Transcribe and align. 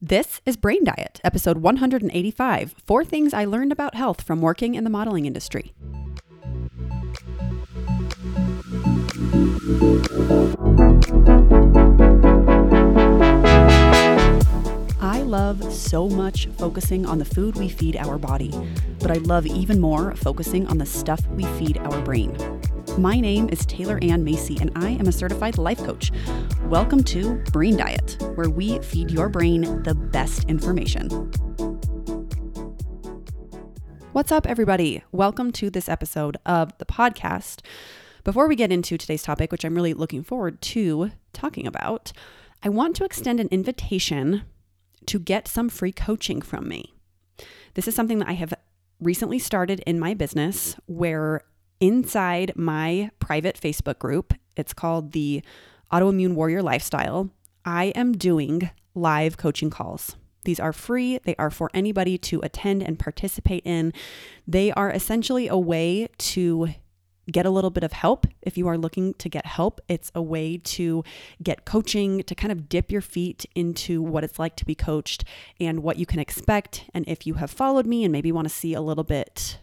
This 0.00 0.40
is 0.46 0.56
Brain 0.56 0.84
Diet, 0.84 1.20
episode 1.24 1.58
185 1.58 2.76
Four 2.86 3.04
Things 3.04 3.34
I 3.34 3.44
Learned 3.44 3.72
About 3.72 3.96
Health 3.96 4.20
from 4.22 4.40
Working 4.40 4.76
in 4.76 4.84
the 4.84 4.90
Modeling 4.90 5.26
Industry. 5.26 5.74
I 15.00 15.22
love 15.22 15.72
so 15.72 16.08
much 16.08 16.46
focusing 16.58 17.04
on 17.04 17.18
the 17.18 17.24
food 17.24 17.56
we 17.56 17.68
feed 17.68 17.96
our 17.96 18.18
body, 18.18 18.54
but 19.00 19.10
I 19.10 19.14
love 19.14 19.46
even 19.46 19.80
more 19.80 20.14
focusing 20.14 20.68
on 20.68 20.78
the 20.78 20.86
stuff 20.86 21.26
we 21.30 21.42
feed 21.58 21.76
our 21.78 22.00
brain. 22.02 22.57
My 22.98 23.20
name 23.20 23.48
is 23.50 23.64
Taylor 23.64 24.00
Ann 24.02 24.24
Macy, 24.24 24.58
and 24.60 24.72
I 24.74 24.88
am 24.88 25.06
a 25.06 25.12
certified 25.12 25.56
life 25.56 25.78
coach. 25.78 26.10
Welcome 26.64 27.04
to 27.04 27.36
Brain 27.52 27.76
Diet, 27.76 28.20
where 28.34 28.50
we 28.50 28.80
feed 28.80 29.12
your 29.12 29.28
brain 29.28 29.84
the 29.84 29.94
best 29.94 30.46
information. 30.46 31.08
What's 34.10 34.32
up, 34.32 34.48
everybody? 34.48 35.04
Welcome 35.12 35.52
to 35.52 35.70
this 35.70 35.88
episode 35.88 36.38
of 36.44 36.76
the 36.78 36.84
podcast. 36.84 37.60
Before 38.24 38.48
we 38.48 38.56
get 38.56 38.72
into 38.72 38.98
today's 38.98 39.22
topic, 39.22 39.52
which 39.52 39.64
I'm 39.64 39.76
really 39.76 39.94
looking 39.94 40.24
forward 40.24 40.60
to 40.62 41.12
talking 41.32 41.68
about, 41.68 42.10
I 42.64 42.68
want 42.68 42.96
to 42.96 43.04
extend 43.04 43.38
an 43.38 43.48
invitation 43.52 44.42
to 45.06 45.20
get 45.20 45.46
some 45.46 45.68
free 45.68 45.92
coaching 45.92 46.42
from 46.42 46.66
me. 46.66 46.94
This 47.74 47.86
is 47.86 47.94
something 47.94 48.18
that 48.18 48.28
I 48.28 48.32
have 48.32 48.54
recently 48.98 49.38
started 49.38 49.84
in 49.86 50.00
my 50.00 50.14
business 50.14 50.74
where 50.86 51.42
inside 51.80 52.52
my 52.56 53.10
private 53.18 53.58
Facebook 53.60 53.98
group, 53.98 54.34
it's 54.56 54.72
called 54.72 55.12
the 55.12 55.42
Autoimmune 55.92 56.34
Warrior 56.34 56.62
Lifestyle, 56.62 57.30
I 57.64 57.86
am 57.94 58.12
doing 58.12 58.70
live 58.94 59.36
coaching 59.36 59.70
calls. 59.70 60.16
These 60.44 60.60
are 60.60 60.72
free. 60.72 61.18
They 61.24 61.36
are 61.36 61.50
for 61.50 61.70
anybody 61.74 62.16
to 62.18 62.40
attend 62.42 62.82
and 62.82 62.98
participate 62.98 63.62
in. 63.66 63.92
They 64.46 64.72
are 64.72 64.90
essentially 64.90 65.48
a 65.48 65.58
way 65.58 66.08
to 66.18 66.68
get 67.30 67.44
a 67.44 67.50
little 67.50 67.70
bit 67.70 67.84
of 67.84 67.92
help 67.92 68.26
if 68.40 68.56
you 68.56 68.66
are 68.68 68.78
looking 68.78 69.12
to 69.14 69.28
get 69.28 69.44
help. 69.44 69.80
It's 69.88 70.10
a 70.14 70.22
way 70.22 70.56
to 70.56 71.04
get 71.42 71.66
coaching, 71.66 72.22
to 72.22 72.34
kind 72.34 72.50
of 72.50 72.68
dip 72.68 72.90
your 72.90 73.02
feet 73.02 73.44
into 73.54 74.00
what 74.00 74.24
it's 74.24 74.38
like 74.38 74.56
to 74.56 74.64
be 74.64 74.74
coached 74.74 75.24
and 75.60 75.82
what 75.82 75.98
you 75.98 76.06
can 76.06 76.20
expect. 76.20 76.86
And 76.94 77.06
if 77.06 77.26
you 77.26 77.34
have 77.34 77.50
followed 77.50 77.86
me 77.86 78.04
and 78.04 78.12
maybe 78.12 78.32
want 78.32 78.48
to 78.48 78.54
see 78.54 78.72
a 78.72 78.80
little 78.80 79.04
bit 79.04 79.58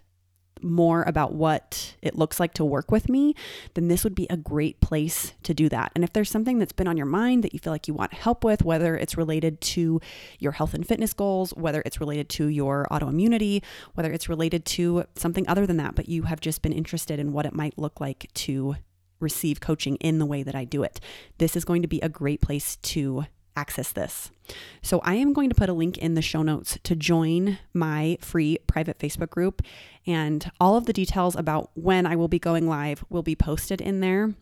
more 0.66 1.04
about 1.04 1.34
what 1.34 1.96
it 2.02 2.16
looks 2.16 2.40
like 2.40 2.54
to 2.56 2.66
work 2.66 2.92
with 2.92 3.08
me, 3.08 3.36
then 3.76 3.88
this 3.88 4.04
would 4.04 4.16
be 4.16 4.28
a 4.30 4.38
great 4.38 4.82
place 4.82 5.34
to 5.44 5.54
do 5.54 5.70
that. 5.70 5.92
And 5.96 6.04
if 6.04 6.12
there's 6.12 6.30
something 6.30 6.60
that's 6.60 6.74
been 6.74 6.88
on 6.88 6.98
your 6.98 7.06
mind 7.06 7.44
that 7.44 7.54
you 7.54 7.60
feel 7.60 7.72
like 7.72 7.88
you 7.88 7.94
want 7.94 8.14
help 8.14 8.44
with, 8.44 8.64
whether 8.64 8.98
it's 8.98 9.18
related 9.18 9.62
to 9.62 10.02
your 10.40 10.54
health 10.54 10.74
and 10.74 10.88
fitness 10.88 11.14
goals, 11.14 11.52
whether 11.52 11.82
it's 11.86 12.00
related 12.00 12.30
to 12.30 12.48
your 12.48 12.88
autoimmunity, 12.92 13.64
whether 13.94 14.12
it's 14.12 14.28
related 14.28 14.66
to 14.66 15.06
something 15.16 15.48
other 15.48 15.66
than 15.66 15.78
that, 15.78 15.96
but 15.96 16.10
you 16.10 16.24
have 16.24 16.42
just 16.42 16.62
been 16.62 16.74
interested 16.74 17.20
in 17.20 17.32
what 17.32 17.46
it 17.46 17.54
might 17.54 17.78
look 17.78 18.02
like 18.02 18.28
to 18.34 18.76
receive 19.20 19.60
coaching 19.60 19.96
in 19.98 20.20
the 20.20 20.26
way 20.26 20.44
that 20.44 20.56
I 20.56 20.66
do 20.66 20.84
it, 20.84 21.00
this 21.38 21.56
is 21.56 21.66
going 21.66 21.82
to 21.82 21.88
be 21.88 22.00
a 22.02 22.10
great 22.10 22.42
place 22.42 22.76
to 22.78 23.26
access 23.56 23.92
this. 23.92 24.32
So 24.82 25.00
I 25.00 25.16
am 25.16 25.34
going 25.34 25.50
to 25.50 25.56
put 25.56 25.70
a 25.70 25.74
link 25.74 25.98
in 25.98 26.14
the 26.14 26.22
show 26.22 26.42
notes 26.42 26.78
to 26.84 26.96
join 26.96 27.60
my 27.74 28.18
free 28.22 28.58
private 28.68 29.00
Facebook 29.00 29.30
group 29.30 29.62
and 30.06 30.52
all 30.60 30.78
of 30.78 30.86
the 30.86 30.94
details 30.94 31.36
about 31.36 31.72
when 31.74 32.06
I 32.06 32.16
will 32.16 32.28
be 32.28 32.40
going 32.40 32.68
live 32.68 33.04
will 33.10 33.24
be 33.24 33.36
posted 33.36 33.82
in 33.82 34.00
there. 34.02 34.34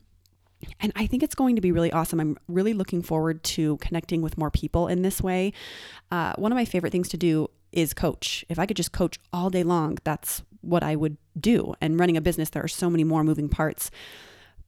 And 0.79 0.93
I 0.95 1.07
think 1.07 1.23
it's 1.23 1.35
going 1.35 1.55
to 1.55 1.61
be 1.61 1.71
really 1.71 1.91
awesome. 1.91 2.19
I'm 2.19 2.37
really 2.47 2.73
looking 2.73 3.01
forward 3.01 3.43
to 3.43 3.77
connecting 3.77 4.21
with 4.21 4.37
more 4.37 4.51
people 4.51 4.87
in 4.87 5.01
this 5.01 5.21
way. 5.21 5.53
Uh, 6.11 6.33
one 6.37 6.51
of 6.51 6.55
my 6.55 6.65
favorite 6.65 6.91
things 6.91 7.09
to 7.09 7.17
do 7.17 7.49
is 7.71 7.93
coach. 7.93 8.45
If 8.49 8.59
I 8.59 8.65
could 8.65 8.77
just 8.77 8.91
coach 8.91 9.19
all 9.33 9.49
day 9.49 9.63
long, 9.63 9.97
that's 10.03 10.43
what 10.61 10.83
I 10.83 10.95
would 10.95 11.17
do. 11.37 11.73
And 11.81 11.99
running 11.99 12.15
a 12.15 12.21
business, 12.21 12.49
there 12.49 12.63
are 12.63 12.69
so 12.69 12.89
many 12.89 13.03
more 13.03 13.23
moving 13.23 13.49
parts. 13.49 13.91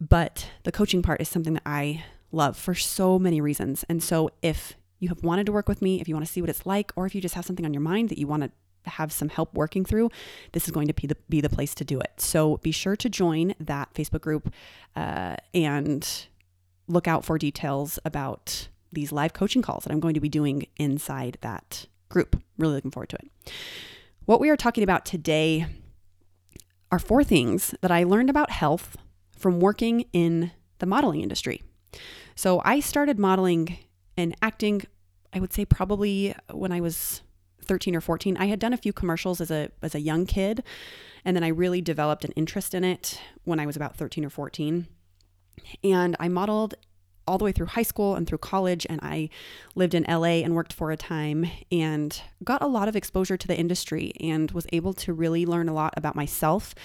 But 0.02 0.50
the 0.64 0.72
coaching 0.72 1.02
part 1.02 1.22
is 1.22 1.30
something 1.30 1.54
that 1.54 1.64
I 1.66 2.04
love 2.36 2.58
for 2.58 2.76
so 2.76 3.18
many 3.18 3.42
reasons. 3.42 3.84
And 3.90 4.04
so 4.04 4.30
if 4.42 4.76
you 5.00 5.10
have 5.10 5.24
wanted 5.24 5.46
to 5.48 5.52
work 5.52 5.68
with 5.68 5.82
me, 5.82 6.02
if 6.02 6.08
you 6.08 6.16
want 6.16 6.26
to 6.26 6.32
see 6.32 6.42
what 6.42 6.50
it's 6.50 6.66
like, 6.66 6.92
or 6.96 7.06
if 7.06 7.16
you 7.16 7.22
just 7.22 7.36
have 7.36 7.46
something 7.46 7.66
on 7.66 7.74
your 7.74 7.82
mind 7.82 8.10
that 8.10 8.18
you 8.18 8.28
want 8.28 8.44
to 8.44 8.52
have 8.90 9.12
some 9.12 9.30
help 9.30 9.54
working 9.54 9.84
through, 9.84 10.10
this 10.52 10.66
is 10.66 10.72
going 10.72 10.88
to 10.88 10.94
be 10.94 11.08
the, 11.08 11.18
be 11.30 11.42
the 11.42 11.50
place 11.50 11.74
to 11.76 11.84
do 11.84 12.00
it. 12.00 12.14
So 12.18 12.58
be 12.58 12.72
sure 12.72 12.96
to 12.96 13.10
join 13.10 13.56
that 13.60 13.94
Facebook 13.94 14.22
group 14.22 14.54
uh, 14.96 15.38
and 15.54 16.28
look 16.88 17.08
out 17.08 17.26
for 17.26 17.38
details 17.38 17.98
about 18.06 18.68
these 18.92 19.12
live 19.12 19.34
coaching 19.34 19.62
calls 19.62 19.84
that 19.84 19.92
I'm 19.92 20.00
going 20.00 20.14
to 20.14 20.20
be 20.20 20.30
doing 20.30 20.68
inside 20.78 21.38
that 21.42 21.88
group. 22.10 22.42
Really 22.58 22.76
looking 22.76 22.92
forward 22.92 23.10
to 23.10 23.18
it. 23.18 23.52
What 24.26 24.40
we 24.40 24.50
are 24.50 24.58
talking 24.58 24.84
about 24.84 25.06
today 25.06 25.68
are 26.92 27.00
four 27.00 27.24
things 27.24 27.76
that 27.82 27.92
I 27.92 28.04
learned 28.04 28.30
about 28.30 28.52
health 28.52 28.96
from 29.38 29.60
working 29.60 30.06
in 30.14 30.52
the 30.80 30.86
modeling 30.86 31.22
industry. 31.22 31.62
So 32.36 32.62
I 32.66 32.80
started 32.80 33.18
modeling 33.18 33.78
and 34.18 34.36
acting, 34.42 34.84
I 35.34 35.40
would 35.40 35.54
say 35.54 35.66
probably 35.66 36.36
when 36.52 36.72
I 36.72 36.82
was 36.82 37.22
13 37.64 37.96
or 37.96 38.02
14. 38.02 38.38
I 38.38 38.46
had 38.46 38.60
done 38.60 38.74
a 38.74 38.78
few 38.78 38.94
commercials 38.94 39.42
as 39.42 39.52
a 39.52 39.70
as 39.82 39.96
a 39.96 40.00
young 40.00 40.26
kid, 40.26 40.64
and 41.24 41.36
then 41.36 41.44
I 41.44 41.48
really 41.48 41.82
developed 41.82 42.26
an 42.26 42.32
interest 42.34 42.74
in 42.74 42.84
it 42.84 43.20
when 43.44 43.60
I 43.60 43.66
was 43.66 43.76
about 43.76 43.96
13 43.96 44.26
or 44.26 44.30
14. 44.30 44.88
And 45.84 46.16
I 46.20 46.28
modeled 46.28 46.76
all 47.28 47.38
the 47.40 47.46
way 47.46 47.52
through 47.52 47.66
high 47.66 47.84
school 47.84 48.16
and 48.16 48.28
through 48.28 48.38
college 48.38 48.86
and 48.88 49.00
I 49.02 49.30
lived 49.74 49.96
in 49.96 50.06
LA 50.08 50.44
and 50.44 50.54
worked 50.54 50.72
for 50.72 50.92
a 50.92 50.98
time 50.98 51.50
and 51.72 52.22
got 52.44 52.62
a 52.62 52.68
lot 52.68 52.88
of 52.88 52.96
exposure 52.96 53.36
to 53.36 53.48
the 53.48 53.58
industry 53.58 54.14
and 54.20 54.52
was 54.52 54.68
able 54.72 54.94
to 54.94 55.12
really 55.12 55.44
learn 55.44 55.68
a 55.68 55.74
lot 55.74 55.96
about 55.98 56.16
myself 56.16 56.76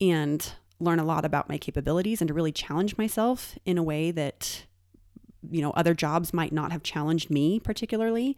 and 0.00 0.52
learn 0.78 1.00
a 1.00 1.04
lot 1.04 1.24
about 1.24 1.48
my 1.48 1.58
capabilities 1.58 2.20
and 2.20 2.28
to 2.28 2.34
really 2.34 2.52
challenge 2.52 2.96
myself 2.96 3.58
in 3.64 3.78
a 3.78 3.82
way 3.82 4.12
that 4.12 4.64
you 5.50 5.62
know, 5.62 5.70
other 5.70 5.94
jobs 5.94 6.32
might 6.32 6.52
not 6.52 6.72
have 6.72 6.82
challenged 6.82 7.30
me 7.30 7.60
particularly. 7.60 8.36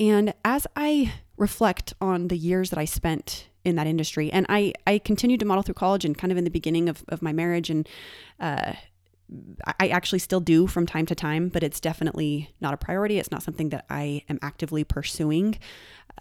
And 0.00 0.34
as 0.44 0.66
I 0.76 1.12
reflect 1.36 1.94
on 2.00 2.28
the 2.28 2.36
years 2.36 2.70
that 2.70 2.78
I 2.78 2.84
spent 2.84 3.48
in 3.64 3.76
that 3.76 3.86
industry, 3.86 4.30
and 4.32 4.46
I, 4.48 4.72
I 4.86 4.98
continued 4.98 5.40
to 5.40 5.46
model 5.46 5.62
through 5.62 5.74
college 5.74 6.04
and 6.04 6.16
kind 6.16 6.32
of 6.32 6.38
in 6.38 6.44
the 6.44 6.50
beginning 6.50 6.88
of, 6.88 7.04
of 7.08 7.22
my 7.22 7.32
marriage, 7.32 7.70
and 7.70 7.88
uh, 8.40 8.74
I 9.80 9.88
actually 9.88 10.18
still 10.18 10.40
do 10.40 10.66
from 10.66 10.86
time 10.86 11.06
to 11.06 11.14
time, 11.14 11.48
but 11.48 11.62
it's 11.62 11.80
definitely 11.80 12.50
not 12.60 12.74
a 12.74 12.76
priority. 12.76 13.18
It's 13.18 13.30
not 13.30 13.42
something 13.42 13.70
that 13.70 13.86
I 13.88 14.22
am 14.28 14.38
actively 14.42 14.84
pursuing. 14.84 15.58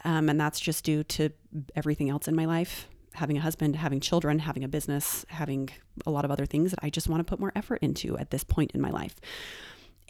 Um, 0.05 0.29
and 0.29 0.39
that's 0.39 0.59
just 0.59 0.85
due 0.85 1.03
to 1.03 1.29
everything 1.75 2.09
else 2.09 2.27
in 2.27 2.35
my 2.35 2.45
life 2.45 2.87
having 3.13 3.37
a 3.37 3.41
husband, 3.41 3.75
having 3.75 3.99
children, 3.99 4.39
having 4.39 4.63
a 4.63 4.67
business, 4.67 5.25
having 5.29 5.69
a 6.05 6.11
lot 6.11 6.25
of 6.25 6.31
other 6.31 6.45
things 6.45 6.71
that 6.71 6.79
I 6.81 6.89
just 6.89 7.07
want 7.07 7.19
to 7.19 7.23
put 7.23 7.39
more 7.39 7.51
effort 7.55 7.79
into 7.81 8.17
at 8.17 8.31
this 8.31 8.43
point 8.43 8.71
in 8.71 8.81
my 8.81 8.89
life. 8.89 9.15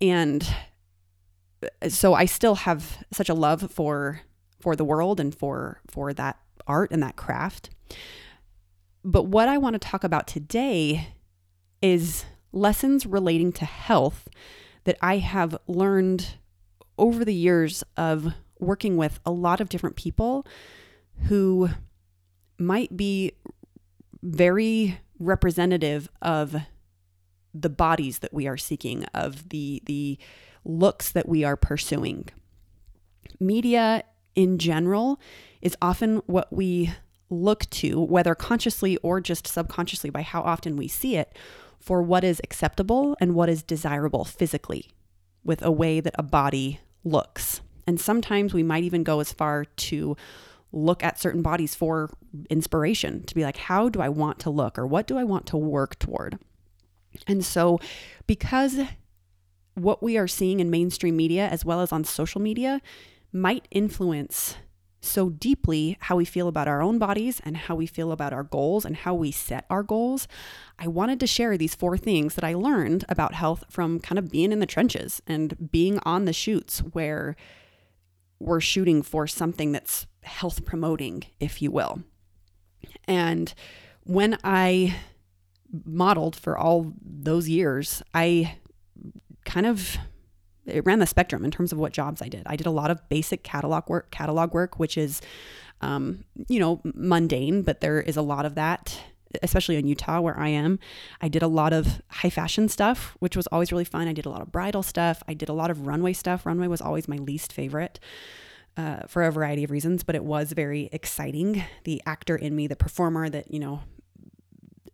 And 0.01 0.47
uh, 1.63 1.89
so 1.89 2.13
I 2.13 2.25
still 2.25 2.55
have 2.55 3.03
such 3.11 3.29
a 3.29 3.33
love 3.33 3.71
for 3.71 4.21
for 4.59 4.75
the 4.75 4.85
world 4.85 5.19
and 5.19 5.35
for 5.35 5.81
for 5.87 6.13
that 6.13 6.39
art 6.67 6.91
and 6.91 7.03
that 7.03 7.15
craft. 7.15 7.69
But 9.03 9.23
what 9.23 9.49
I 9.49 9.57
want 9.57 9.73
to 9.73 9.79
talk 9.79 10.03
about 10.03 10.27
today 10.27 11.09
is 11.81 12.25
lessons 12.53 13.05
relating 13.05 13.51
to 13.51 13.65
health 13.65 14.29
that 14.85 14.97
I 15.01 15.17
have 15.17 15.57
learned 15.67 16.35
over 16.97 17.25
the 17.25 17.33
years 17.33 17.83
of 17.97 18.33
working 18.59 18.95
with 18.95 19.19
a 19.25 19.31
lot 19.31 19.59
of 19.59 19.69
different 19.69 19.95
people 19.95 20.45
who 21.27 21.69
might 22.57 22.95
be 22.95 23.33
very 24.21 24.99
representative 25.19 26.07
of 26.21 26.55
the 27.53 27.69
bodies 27.69 28.19
that 28.19 28.34
we 28.34 28.47
are 28.47 28.58
seeking, 28.58 29.06
of 29.14 29.50
the 29.50 29.81
the 29.86 30.18
looks 30.66 31.12
that 31.12 31.28
we 31.28 31.44
are 31.44 31.58
pursuing. 31.58 32.30
Media 33.40 34.03
in 34.35 34.58
general 34.58 35.20
is 35.61 35.76
often 35.82 36.22
what 36.26 36.52
we 36.52 36.91
look 37.29 37.70
to, 37.70 38.00
whether 38.00 38.35
consciously 38.35 38.97
or 38.97 39.20
just 39.20 39.47
subconsciously 39.47 40.09
by 40.09 40.22
how 40.22 40.41
often 40.41 40.76
we 40.76 40.88
see 40.88 41.16
it, 41.16 41.35
for 41.79 42.02
what 42.02 42.23
is 42.23 42.40
acceptable 42.44 43.17
and 43.20 43.35
what 43.35 43.50
is 43.50 43.64
desirable 43.64 44.23
physically 44.23 44.90
with 45.44 45.61
a 45.61 45.72
way 45.72 45.99
that 45.99 46.16
a 46.17 46.23
body 46.23 46.79
looks. 47.03 47.61
And 47.85 47.99
sometimes 47.99 48.53
we 48.53 48.64
might 48.64 48.84
even 48.84 49.03
go 49.03 49.20
as 49.20 49.34
far 49.34 49.66
to 49.66 50.16
look 50.72 51.03
at 51.03 51.20
certain 51.20 51.41
bodies 51.41 51.76
for 51.76 52.09
inspiration 52.49 53.23
to 53.23 53.35
be 53.35 53.44
like, 53.44 53.58
how 53.58 53.90
do 53.90 54.02
I 54.02 54.09
want 54.09 54.40
to 54.40 54.49
look 54.49 54.79
or 54.79 54.88
what 54.88 55.06
do 55.06 55.17
I 55.17 55.23
want 55.23 55.46
to 55.47 55.58
work 55.58 55.99
toward? 55.99 56.40
And 57.27 57.43
so, 57.43 57.79
because 58.27 58.79
what 59.75 60.03
we 60.03 60.17
are 60.17 60.27
seeing 60.27 60.59
in 60.59 60.69
mainstream 60.69 61.17
media 61.17 61.47
as 61.47 61.65
well 61.65 61.81
as 61.81 61.91
on 61.91 62.03
social 62.03 62.41
media 62.41 62.81
might 63.31 63.67
influence 63.71 64.55
so 65.01 65.29
deeply 65.29 65.97
how 65.99 66.15
we 66.15 66.25
feel 66.25 66.47
about 66.47 66.67
our 66.67 66.81
own 66.81 66.97
bodies 66.97 67.41
and 67.43 67.57
how 67.57 67.75
we 67.75 67.85
feel 67.85 68.11
about 68.11 68.31
our 68.31 68.43
goals 68.43 68.85
and 68.85 68.95
how 68.97 69.13
we 69.13 69.31
set 69.31 69.65
our 69.69 69.83
goals, 69.83 70.27
I 70.79 70.87
wanted 70.87 71.19
to 71.19 71.27
share 71.27 71.57
these 71.57 71.75
four 71.75 71.97
things 71.97 72.35
that 72.35 72.43
I 72.43 72.53
learned 72.53 73.03
about 73.09 73.33
health 73.33 73.65
from 73.69 73.99
kind 73.99 74.17
of 74.17 74.31
being 74.31 74.51
in 74.51 74.59
the 74.59 74.65
trenches 74.65 75.21
and 75.27 75.71
being 75.71 75.99
on 76.03 76.25
the 76.25 76.33
shoots 76.33 76.79
where 76.79 77.35
we're 78.39 78.61
shooting 78.61 79.01
for 79.01 79.27
something 79.27 79.71
that's 79.71 80.07
health 80.21 80.63
promoting, 80.63 81.23
if 81.39 81.61
you 81.61 81.69
will. 81.69 82.03
And 83.05 83.53
when 84.03 84.37
I 84.43 84.95
modeled 85.85 86.35
for 86.35 86.58
all 86.58 86.93
those 87.02 87.49
years, 87.49 88.03
I 88.14 88.58
kind 89.46 89.66
of 89.66 89.97
it 90.66 90.85
ran 90.85 90.99
the 90.99 91.05
spectrum 91.05 91.43
in 91.43 91.52
terms 91.52 91.72
of 91.72 91.78
what 91.78 91.91
jobs 91.91 92.22
I 92.22 92.29
did. 92.29 92.43
I 92.46 92.55
did 92.55 92.67
a 92.67 92.72
lot 92.72 92.91
of 92.91 93.08
basic 93.09 93.43
catalog 93.43 93.90
work, 93.90 94.11
catalog 94.11 94.53
work, 94.53 94.79
which 94.79 94.97
is, 94.97 95.22
um, 95.81 96.23
you 96.47 96.59
know, 96.59 96.79
mundane, 96.84 97.64
but 97.64 97.81
there 97.81 97.99
is 97.99 98.16
a 98.16 98.22
lot 98.22 98.46
of 98.46 98.55
that, 98.55 98.97
especially 99.41 99.75
in 99.75 99.87
Utah 99.87 100.22
where 100.22 100.40
I 100.40 100.49
am. 100.49 100.79
I 101.22 101.28
did 101.28 101.43
a 101.43 101.47
lot 101.47 101.73
of 101.73 102.02
high 102.09 102.29
fashion 102.29 102.70
stuff, 102.70 103.17
which 103.20 103.35
was 103.35 103.47
always 103.47 103.72
really 103.72 103.84
fun. 103.84 104.08
I 104.08 104.14
did 104.14 104.25
a 104.25 104.29
lot 104.29 104.41
of 104.41 104.52
bridal 104.52 104.84
stuff. 104.84 105.22
I 105.28 105.34
did 105.34 105.49
a 105.49 105.53
lot 105.53 105.70
of 105.70 105.85
runway 105.85 106.14
stuff. 106.14 106.46
Runway 106.46 106.67
was 106.67 106.81
always 106.81 107.08
my 107.08 107.17
least 107.17 107.52
favorite. 107.52 107.99
Uh, 108.75 109.02
for 109.08 109.22
a 109.22 109.31
variety 109.31 109.64
of 109.64 109.70
reasons, 109.70 110.03
but 110.03 110.16
it 110.16 110.23
was 110.23 110.52
very 110.52 110.90
exciting. 110.91 111.64
The 111.84 112.02
actor 112.08 112.35
in 112.35 112.55
me, 112.55 112.66
the 112.66 112.75
performer 112.75 113.29
that, 113.29 113.53
you 113.53 113.59
know, 113.59 113.81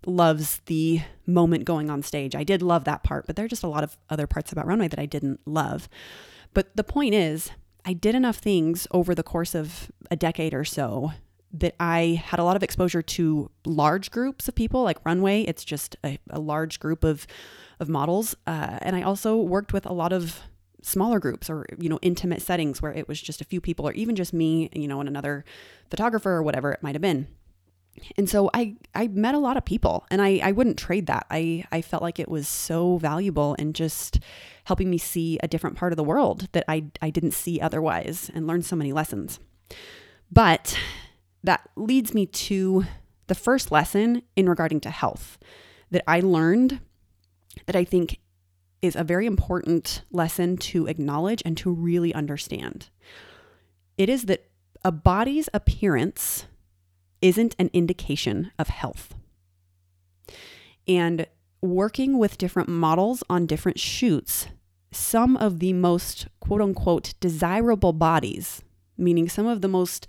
loves 0.06 0.62
the 0.66 1.02
moment 1.26 1.66
going 1.66 1.90
on 1.90 2.02
stage. 2.02 2.36
I 2.36 2.44
did 2.44 2.62
love 2.62 2.86
that 2.86 3.04
part, 3.04 3.28
but 3.28 3.36
there 3.36 3.46
are 3.46 3.50
just 3.50 3.64
a 3.64 3.68
lot 3.68 3.84
of 3.84 3.98
other 4.10 4.28
parts 4.28 4.52
about 4.52 4.66
Runway 4.66 4.88
that 4.88 5.00
I 5.00 5.06
didn't 5.06 5.40
love. 5.46 5.90
But 6.54 6.76
the 6.76 6.84
point 6.84 7.14
is, 7.14 7.52
I 7.86 7.94
did 7.94 8.16
enough 8.16 8.38
things 8.38 8.88
over 8.92 9.14
the 9.14 9.24
course 9.24 9.56
of 9.56 9.92
a 10.12 10.16
decade 10.16 10.54
or 10.54 10.66
so 10.66 11.14
that 11.52 11.76
I 11.80 12.22
had 12.24 12.40
a 12.40 12.44
lot 12.44 12.56
of 12.56 12.64
exposure 12.64 13.02
to 13.02 13.50
large 13.66 14.12
groups 14.12 14.48
of 14.48 14.56
people, 14.56 14.84
like 14.84 15.04
Runway. 15.06 15.44
It's 15.44 15.64
just 15.64 15.96
a, 16.04 16.20
a 16.30 16.40
large 16.40 16.80
group 16.80 17.04
of 17.04 17.26
of 17.80 17.88
models, 17.88 18.36
uh, 18.46 18.78
and 18.82 18.94
I 18.94 19.04
also 19.04 19.38
worked 19.38 19.72
with 19.72 19.86
a 19.86 19.94
lot 19.94 20.12
of 20.12 20.42
smaller 20.82 21.18
groups 21.18 21.50
or 21.50 21.66
you 21.78 21.88
know 21.88 22.00
intimate 22.02 22.42
settings 22.42 22.82
where 22.82 22.94
it 22.94 23.08
was 23.08 23.22
just 23.22 23.40
a 23.40 23.46
few 23.46 23.62
people 23.62 23.88
or 23.88 23.94
even 23.94 24.16
just 24.16 24.34
me, 24.34 24.70
you 24.74 24.88
know, 24.88 25.00
and 25.00 25.08
another 25.08 25.46
photographer 25.90 26.32
or 26.32 26.44
whatever 26.44 26.72
it 26.72 26.84
might 26.84 26.96
have 26.96 27.02
been 27.02 27.28
and 28.18 28.30
so 28.30 28.50
I 28.54 28.76
I 28.96 29.08
met 29.08 29.36
a 29.36 29.40
lot 29.40 29.58
of 29.58 29.66
people 29.66 30.06
and 30.10 30.22
I 30.22 30.40
I 30.44 30.52
wouldn't 30.52 30.78
trade 30.78 31.08
that. 31.08 31.26
I 31.30 31.66
I 31.72 31.82
felt 31.82 32.04
like 32.04 32.20
it 32.20 32.30
was 32.30 32.48
so 32.48 32.98
valuable 32.98 33.56
and 33.60 33.76
just 33.76 34.20
helping 34.66 34.90
me 34.90 34.98
see 34.98 35.40
a 35.42 35.48
different 35.48 35.76
part 35.76 35.92
of 35.94 35.98
the 35.98 36.04
world 36.04 36.48
that 36.52 36.66
I 36.68 36.86
I 37.02 37.10
didn't 37.10 37.34
see 37.34 37.60
otherwise 37.60 38.30
and 38.34 38.48
learn 38.48 38.62
so 38.62 38.76
many 38.76 38.94
lessons. 38.94 39.40
But 40.32 40.78
that 41.44 41.70
leads 41.76 42.14
me 42.14 42.26
to 42.26 42.86
the 43.28 43.36
first 43.36 43.72
lesson 43.72 44.24
in 44.36 44.50
regarding 44.50 44.82
to 44.82 44.90
health 44.90 45.38
that 45.92 46.04
I 46.08 46.20
learned 46.20 46.82
that 47.66 47.76
I 47.76 47.84
think 47.84 48.20
is 48.82 48.96
a 48.96 49.04
very 49.04 49.26
important 49.26 50.04
lesson 50.12 50.58
to 50.58 50.88
acknowledge 50.88 51.42
and 51.46 51.58
to 51.58 51.72
really 51.72 52.14
understand. 52.14 52.90
It 53.98 54.10
is 54.10 54.24
that 54.24 54.46
a 54.86 54.92
body's 54.92 55.50
appearance 55.54 56.46
isn't 57.22 57.56
an 57.60 57.70
indication 57.74 58.52
of 58.58 58.70
health. 58.70 59.16
And 60.88 61.28
working 61.62 62.18
with 62.18 62.38
different 62.38 62.70
models 62.70 63.24
on 63.30 63.46
different 63.46 63.80
shoots, 63.80 64.48
some 64.92 65.38
of 65.38 65.60
the 65.60 65.74
most 65.74 66.28
quote 66.40 66.62
unquote 66.62 67.14
desirable 67.20 67.94
bodies, 67.94 68.64
meaning 68.98 69.30
some 69.30 69.46
of 69.46 69.62
the 69.62 69.68
most 69.68 70.08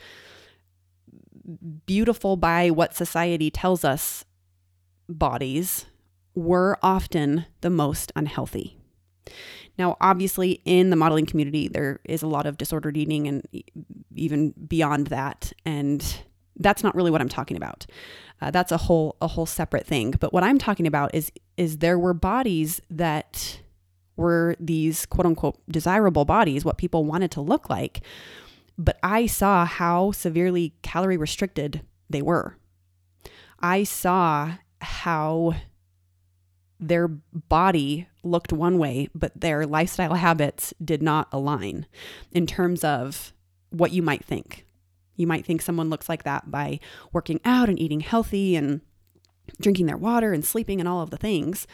beautiful 1.86 2.36
by 2.36 2.70
what 2.70 2.94
society 2.94 3.50
tells 3.50 3.84
us 3.84 4.24
bodies, 5.08 5.86
were 6.34 6.78
often 6.82 7.46
the 7.60 7.70
most 7.70 8.12
unhealthy. 8.14 8.78
Now, 9.78 9.96
obviously, 10.00 10.60
in 10.64 10.90
the 10.90 10.96
modeling 10.96 11.26
community, 11.26 11.68
there 11.68 12.00
is 12.04 12.22
a 12.22 12.28
lot 12.28 12.46
of 12.46 12.58
disordered 12.58 12.96
eating 12.96 13.26
and 13.26 13.46
even 14.14 14.50
beyond 14.52 15.08
that. 15.08 15.52
And 15.64 16.04
that's 16.60 16.84
not 16.84 16.94
really 16.94 17.10
what 17.10 17.20
I'm 17.20 17.28
talking 17.28 17.56
about. 17.56 17.86
Uh, 18.40 18.50
that's 18.50 18.70
a 18.70 18.76
whole 18.76 19.16
a 19.20 19.26
whole 19.26 19.46
separate 19.46 19.86
thing. 19.86 20.12
But 20.12 20.32
what 20.32 20.44
I'm 20.44 20.58
talking 20.58 20.86
about 20.86 21.14
is 21.14 21.32
is 21.56 21.78
there 21.78 21.98
were 21.98 22.14
bodies 22.14 22.80
that 22.90 23.60
were 24.16 24.54
these 24.60 25.06
quote 25.06 25.26
unquote 25.26 25.58
desirable 25.68 26.24
bodies, 26.24 26.64
what 26.64 26.78
people 26.78 27.04
wanted 27.04 27.30
to 27.32 27.40
look 27.40 27.68
like, 27.68 28.02
but 28.78 28.98
I 29.02 29.26
saw 29.26 29.64
how 29.64 30.12
severely 30.12 30.74
calorie 30.82 31.16
restricted 31.16 31.82
they 32.08 32.22
were. 32.22 32.56
I 33.60 33.84
saw 33.84 34.54
how 34.80 35.54
their 36.78 37.08
body 37.08 38.08
looked 38.22 38.52
one 38.52 38.78
way, 38.78 39.08
but 39.14 39.38
their 39.38 39.66
lifestyle 39.66 40.14
habits 40.14 40.72
did 40.82 41.02
not 41.02 41.28
align 41.30 41.86
in 42.32 42.46
terms 42.46 42.82
of 42.84 43.34
what 43.68 43.92
you 43.92 44.02
might 44.02 44.24
think. 44.24 44.64
You 45.20 45.26
might 45.26 45.44
think 45.44 45.60
someone 45.60 45.90
looks 45.90 46.08
like 46.08 46.24
that 46.24 46.50
by 46.50 46.80
working 47.12 47.40
out 47.44 47.68
and 47.68 47.78
eating 47.78 48.00
healthy 48.00 48.56
and 48.56 48.80
drinking 49.60 49.86
their 49.86 49.96
water 49.96 50.32
and 50.32 50.44
sleeping 50.44 50.80
and 50.80 50.88
all 50.88 51.02
of 51.02 51.10
the 51.10 51.16
things. 51.16 51.66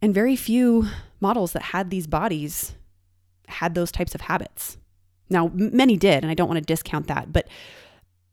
And 0.00 0.12
very 0.12 0.34
few 0.34 0.88
models 1.20 1.52
that 1.52 1.62
had 1.62 1.90
these 1.90 2.08
bodies 2.08 2.74
had 3.46 3.74
those 3.74 3.92
types 3.92 4.14
of 4.14 4.22
habits. 4.22 4.76
Now, 5.30 5.50
many 5.54 5.96
did, 5.96 6.24
and 6.24 6.30
I 6.30 6.34
don't 6.34 6.48
want 6.48 6.58
to 6.58 6.64
discount 6.64 7.06
that, 7.06 7.32
but 7.32 7.48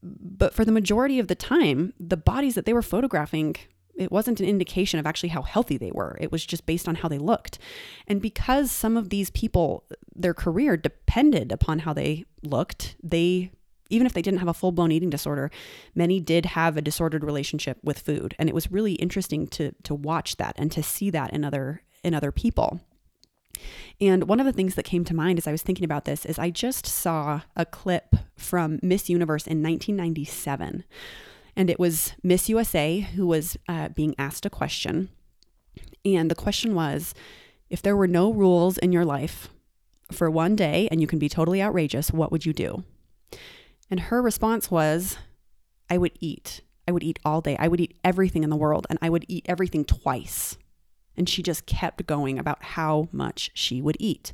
but 0.01 0.53
for 0.53 0.63
the 0.63 0.71
majority 0.71 1.19
of 1.19 1.27
the 1.27 1.35
time, 1.35 1.93
the 1.99 2.17
bodies 2.17 2.55
that 2.55 2.65
they 2.65 2.71
were 2.71 2.81
photographing, 2.81 3.57
it 3.95 4.13
wasn't 4.13 4.39
an 4.39 4.45
indication 4.47 4.97
of 4.97 5.05
actually 5.05 5.29
how 5.29 5.41
healthy 5.41 5.77
they 5.77 5.91
were. 5.91 6.17
It 6.21 6.31
was 6.31 6.45
just 6.45 6.65
based 6.65 6.87
on 6.87 6.95
how 6.95 7.09
they 7.09 7.17
looked. 7.17 7.59
And 8.07 8.21
because 8.21 8.71
some 8.71 8.95
of 8.95 9.09
these 9.09 9.29
people, 9.29 9.83
their 10.15 10.33
career 10.33 10.77
depended 10.77 11.51
upon 11.51 11.79
how 11.79 11.91
they 11.91 12.23
looked, 12.43 12.95
they 13.03 13.51
even 13.89 14.05
if 14.05 14.13
they 14.13 14.21
didn't 14.21 14.39
have 14.39 14.47
a 14.47 14.53
full 14.53 14.71
blown 14.71 14.91
eating 14.91 15.09
disorder, 15.09 15.51
many 15.95 16.19
did 16.19 16.47
have 16.47 16.77
a 16.77 16.81
disordered 16.81 17.23
relationship 17.23 17.77
with 17.83 17.99
food. 17.99 18.35
And 18.39 18.49
it 18.49 18.55
was 18.55 18.71
really 18.71 18.93
interesting 18.93 19.47
to, 19.47 19.73
to 19.83 19.95
watch 19.95 20.37
that 20.37 20.55
and 20.57 20.71
to 20.71 20.83
see 20.83 21.09
that 21.09 21.33
in 21.33 21.43
other, 21.43 21.81
in 22.03 22.13
other 22.13 22.31
people. 22.31 22.81
And 23.99 24.27
one 24.27 24.39
of 24.39 24.45
the 24.45 24.53
things 24.53 24.75
that 24.75 24.83
came 24.83 25.03
to 25.05 25.15
mind 25.15 25.39
as 25.39 25.47
I 25.47 25.51
was 25.51 25.61
thinking 25.61 25.85
about 25.85 26.05
this 26.05 26.25
is 26.25 26.39
I 26.39 26.49
just 26.49 26.85
saw 26.85 27.41
a 27.55 27.65
clip 27.65 28.15
from 28.37 28.79
Miss 28.81 29.09
Universe 29.09 29.45
in 29.45 29.61
1997. 29.61 30.85
And 31.55 31.69
it 31.69 31.79
was 31.79 32.13
Miss 32.23 32.47
USA 32.47 32.99
who 32.99 33.27
was 33.27 33.57
uh, 33.67 33.89
being 33.89 34.15
asked 34.17 34.45
a 34.45 34.49
question. 34.49 35.09
And 36.05 36.31
the 36.31 36.35
question 36.35 36.75
was 36.75 37.13
if 37.69 37.81
there 37.81 37.97
were 37.97 38.07
no 38.07 38.31
rules 38.31 38.77
in 38.77 38.91
your 38.91 39.05
life 39.05 39.49
for 40.11 40.31
one 40.31 40.55
day 40.55 40.87
and 40.89 41.01
you 41.01 41.07
can 41.07 41.19
be 41.19 41.29
totally 41.29 41.61
outrageous, 41.61 42.11
what 42.11 42.31
would 42.31 42.45
you 42.45 42.53
do? 42.53 42.83
And 43.89 43.99
her 44.01 44.21
response 44.21 44.69
was, 44.69 45.17
I 45.89 45.97
would 45.97 46.13
eat. 46.19 46.61
I 46.87 46.91
would 46.91 47.03
eat 47.03 47.19
all 47.23 47.41
day. 47.41 47.55
I 47.59 47.67
would 47.67 47.79
eat 47.79 47.97
everything 48.03 48.43
in 48.43 48.49
the 48.49 48.55
world 48.55 48.87
and 48.89 48.97
I 49.01 49.09
would 49.09 49.25
eat 49.27 49.45
everything 49.47 49.85
twice. 49.85 50.57
And 51.15 51.27
she 51.27 51.43
just 51.43 51.65
kept 51.65 52.05
going 52.05 52.39
about 52.39 52.63
how 52.63 53.09
much 53.11 53.51
she 53.53 53.81
would 53.81 53.97
eat. 53.99 54.31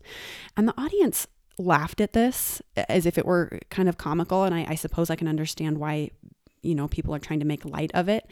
And 0.55 0.67
the 0.67 0.79
audience 0.79 1.27
laughed 1.57 1.99
at 1.99 2.13
this 2.13 2.61
as 2.75 3.05
if 3.05 3.17
it 3.17 3.25
were 3.25 3.59
kind 3.69 3.89
of 3.89 3.97
comical. 3.97 4.43
And 4.43 4.53
I, 4.53 4.65
I 4.69 4.75
suppose 4.75 5.09
I 5.09 5.15
can 5.15 5.27
understand 5.27 5.77
why, 5.79 6.11
you 6.61 6.75
know, 6.75 6.87
people 6.87 7.15
are 7.15 7.19
trying 7.19 7.39
to 7.39 7.45
make 7.45 7.65
light 7.65 7.91
of 7.93 8.07
it. 8.07 8.27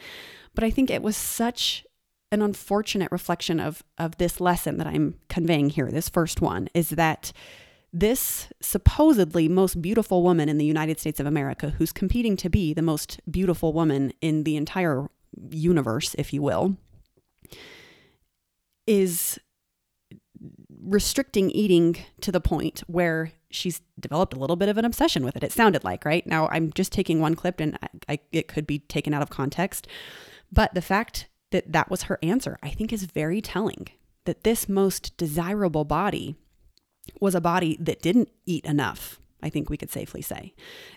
But 0.54 0.64
I 0.64 0.70
think 0.70 0.90
it 0.90 1.02
was 1.02 1.16
such 1.16 1.84
an 2.32 2.42
unfortunate 2.42 3.12
reflection 3.12 3.60
of 3.60 3.82
of 3.96 4.16
this 4.18 4.40
lesson 4.40 4.78
that 4.78 4.86
I'm 4.86 5.14
conveying 5.28 5.70
here. 5.70 5.90
This 5.90 6.08
first 6.08 6.40
one 6.40 6.68
is 6.74 6.90
that 6.90 7.32
this 7.94 8.48
supposedly 8.60 9.48
most 9.48 9.80
beautiful 9.80 10.24
woman 10.24 10.48
in 10.48 10.58
the 10.58 10.64
United 10.64 10.98
States 10.98 11.20
of 11.20 11.26
America, 11.26 11.70
who's 11.78 11.92
competing 11.92 12.36
to 12.36 12.50
be 12.50 12.74
the 12.74 12.82
most 12.82 13.20
beautiful 13.30 13.72
woman 13.72 14.12
in 14.20 14.42
the 14.42 14.56
entire 14.56 15.08
universe, 15.50 16.16
if 16.18 16.32
you 16.32 16.42
will, 16.42 16.76
is 18.88 19.38
restricting 20.82 21.50
eating 21.52 21.96
to 22.20 22.32
the 22.32 22.40
point 22.40 22.82
where 22.88 23.30
she's 23.48 23.80
developed 23.98 24.34
a 24.34 24.38
little 24.38 24.56
bit 24.56 24.68
of 24.68 24.76
an 24.76 24.84
obsession 24.84 25.24
with 25.24 25.36
it. 25.36 25.44
It 25.44 25.52
sounded 25.52 25.84
like, 25.84 26.04
right? 26.04 26.26
Now, 26.26 26.48
I'm 26.48 26.72
just 26.72 26.90
taking 26.90 27.20
one 27.20 27.36
clip 27.36 27.60
and 27.60 27.78
I, 27.80 27.88
I, 28.08 28.18
it 28.32 28.48
could 28.48 28.66
be 28.66 28.80
taken 28.80 29.14
out 29.14 29.22
of 29.22 29.30
context. 29.30 29.86
But 30.50 30.74
the 30.74 30.82
fact 30.82 31.28
that 31.52 31.72
that 31.72 31.90
was 31.90 32.02
her 32.02 32.18
answer, 32.24 32.58
I 32.60 32.70
think, 32.70 32.92
is 32.92 33.04
very 33.04 33.40
telling 33.40 33.86
that 34.24 34.42
this 34.42 34.68
most 34.68 35.16
desirable 35.16 35.84
body 35.84 36.34
was 37.20 37.34
a 37.34 37.40
body 37.40 37.76
that 37.80 38.02
didn't 38.02 38.30
eat 38.46 38.64
enough. 38.64 39.20
I 39.42 39.50
think 39.50 39.68
we 39.68 39.76
could 39.76 39.90
safely 39.90 40.22
say 40.22 40.54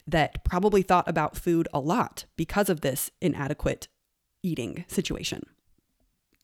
that 0.07 0.43
probably 0.45 0.81
thought 0.81 1.07
about 1.07 1.37
food 1.37 1.67
a 1.73 1.79
lot 1.79 2.25
because 2.37 2.69
of 2.69 2.81
this 2.81 3.11
inadequate 3.21 3.89
eating 4.41 4.85
situation. 4.87 5.43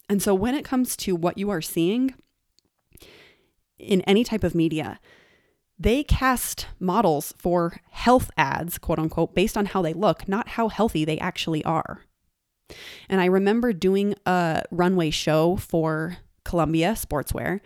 And 0.10 0.22
so 0.22 0.34
when 0.34 0.54
it 0.54 0.66
comes 0.66 0.98
to 0.98 1.16
what 1.16 1.38
you 1.38 1.50
are 1.50 1.62
seeing 1.62 2.14
in 3.80 4.02
any 4.02 4.24
type 4.24 4.44
of 4.44 4.54
media, 4.54 5.00
they 5.80 6.04
cast 6.04 6.68
models 6.80 7.34
for 7.38 7.78
health 7.90 8.30
ads, 8.38 8.78
quote 8.78 9.00
unquote, 9.00 9.34
based 9.34 9.58
on 9.58 9.68
how 9.68 9.82
they 9.82 9.94
look, 9.94 10.28
not 10.28 10.50
how 10.50 10.68
healthy 10.68 11.06
they 11.06 11.18
actually 11.20 11.64
are. 11.64 12.02
And 13.10 13.22
I 13.22 13.26
remember 13.26 13.74
doing 13.74 14.16
a 14.26 14.64
runway 14.72 15.10
show 15.10 15.56
for 15.56 16.18
Columbia 16.44 16.94
Sportswear, 16.94 17.60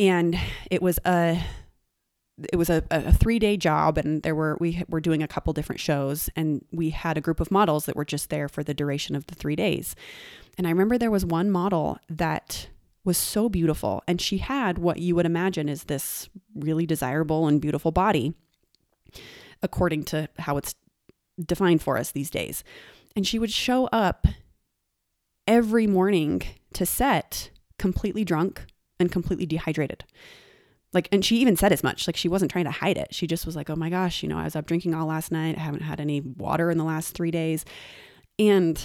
and 0.00 0.36
it 0.70 0.82
was 0.82 0.98
a 1.04 1.40
it 2.50 2.56
was 2.56 2.70
a, 2.70 2.82
a 2.90 3.12
three 3.12 3.38
day 3.38 3.56
job 3.58 3.98
and 3.98 4.22
there 4.22 4.34
were 4.34 4.56
we 4.58 4.82
were 4.88 5.00
doing 5.00 5.22
a 5.22 5.28
couple 5.28 5.52
different 5.52 5.78
shows 5.78 6.30
and 6.34 6.64
we 6.72 6.88
had 6.90 7.18
a 7.18 7.20
group 7.20 7.38
of 7.38 7.50
models 7.50 7.84
that 7.84 7.94
were 7.94 8.04
just 8.04 8.30
there 8.30 8.48
for 8.48 8.64
the 8.64 8.72
duration 8.72 9.14
of 9.14 9.26
the 9.26 9.34
three 9.34 9.54
days. 9.54 9.94
And 10.56 10.66
i 10.66 10.70
remember 10.70 10.96
there 10.96 11.10
was 11.10 11.24
one 11.24 11.50
model 11.50 11.98
that 12.08 12.68
was 13.04 13.18
so 13.18 13.48
beautiful 13.48 14.02
and 14.08 14.20
she 14.20 14.38
had 14.38 14.78
what 14.78 14.98
you 14.98 15.14
would 15.14 15.26
imagine 15.26 15.68
is 15.68 15.84
this 15.84 16.28
really 16.54 16.86
desirable 16.86 17.46
and 17.46 17.60
beautiful 17.60 17.92
body 17.92 18.34
according 19.62 20.04
to 20.04 20.28
how 20.38 20.56
it's 20.56 20.74
defined 21.38 21.82
for 21.82 21.98
us 21.98 22.12
these 22.12 22.30
days. 22.30 22.64
And 23.14 23.26
she 23.26 23.38
would 23.38 23.50
show 23.50 23.86
up 23.86 24.26
every 25.46 25.86
morning 25.86 26.42
to 26.74 26.86
set 26.86 27.50
completely 27.78 28.24
drunk 28.24 28.64
and 29.00 29.10
completely 29.10 29.46
dehydrated. 29.46 30.04
Like 30.92 31.08
and 31.12 31.24
she 31.24 31.36
even 31.38 31.56
said 31.56 31.72
as 31.72 31.82
much 31.82 32.06
like 32.06 32.16
she 32.16 32.28
wasn't 32.28 32.50
trying 32.50 32.64
to 32.64 32.70
hide 32.70 32.98
it. 32.98 33.14
She 33.14 33.26
just 33.26 33.46
was 33.46 33.56
like 33.56 33.70
oh 33.70 33.76
my 33.76 33.90
gosh 33.90 34.22
you 34.22 34.28
know 34.28 34.38
i 34.38 34.44
was 34.44 34.56
up 34.56 34.66
drinking 34.66 34.94
all 34.94 35.06
last 35.06 35.32
night. 35.32 35.56
I 35.56 35.60
haven't 35.60 35.82
had 35.82 36.00
any 36.00 36.20
water 36.20 36.70
in 36.70 36.78
the 36.78 36.84
last 36.84 37.14
three 37.14 37.30
days. 37.30 37.64
And 38.38 38.82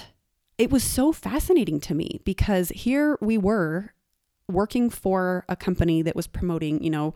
it 0.58 0.72
was 0.72 0.84
so 0.84 1.12
fascinating 1.12 1.80
to 1.82 1.94
me 1.94 2.22
because 2.24 2.70
here 2.70 3.18
we 3.22 3.38
were 3.38 3.94
working 4.48 4.90
for 4.90 5.44
a 5.50 5.56
company 5.56 6.02
that 6.04 6.16
was 6.16 6.28
promoting 6.28 6.84
you 6.84 6.90
know 6.90 7.14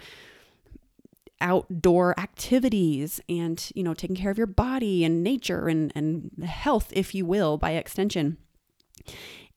outdoor 1.41 2.19
activities 2.19 3.21
and 3.29 3.71
you 3.75 3.83
know 3.83 3.93
taking 3.93 4.15
care 4.15 4.31
of 4.31 4.37
your 4.37 4.47
body 4.47 5.05
and 5.05 5.23
nature 5.23 5.67
and 5.67 5.91
and 5.95 6.31
health 6.43 6.91
if 6.93 7.13
you 7.13 7.25
will 7.25 7.57
by 7.57 7.71
extension. 7.71 8.37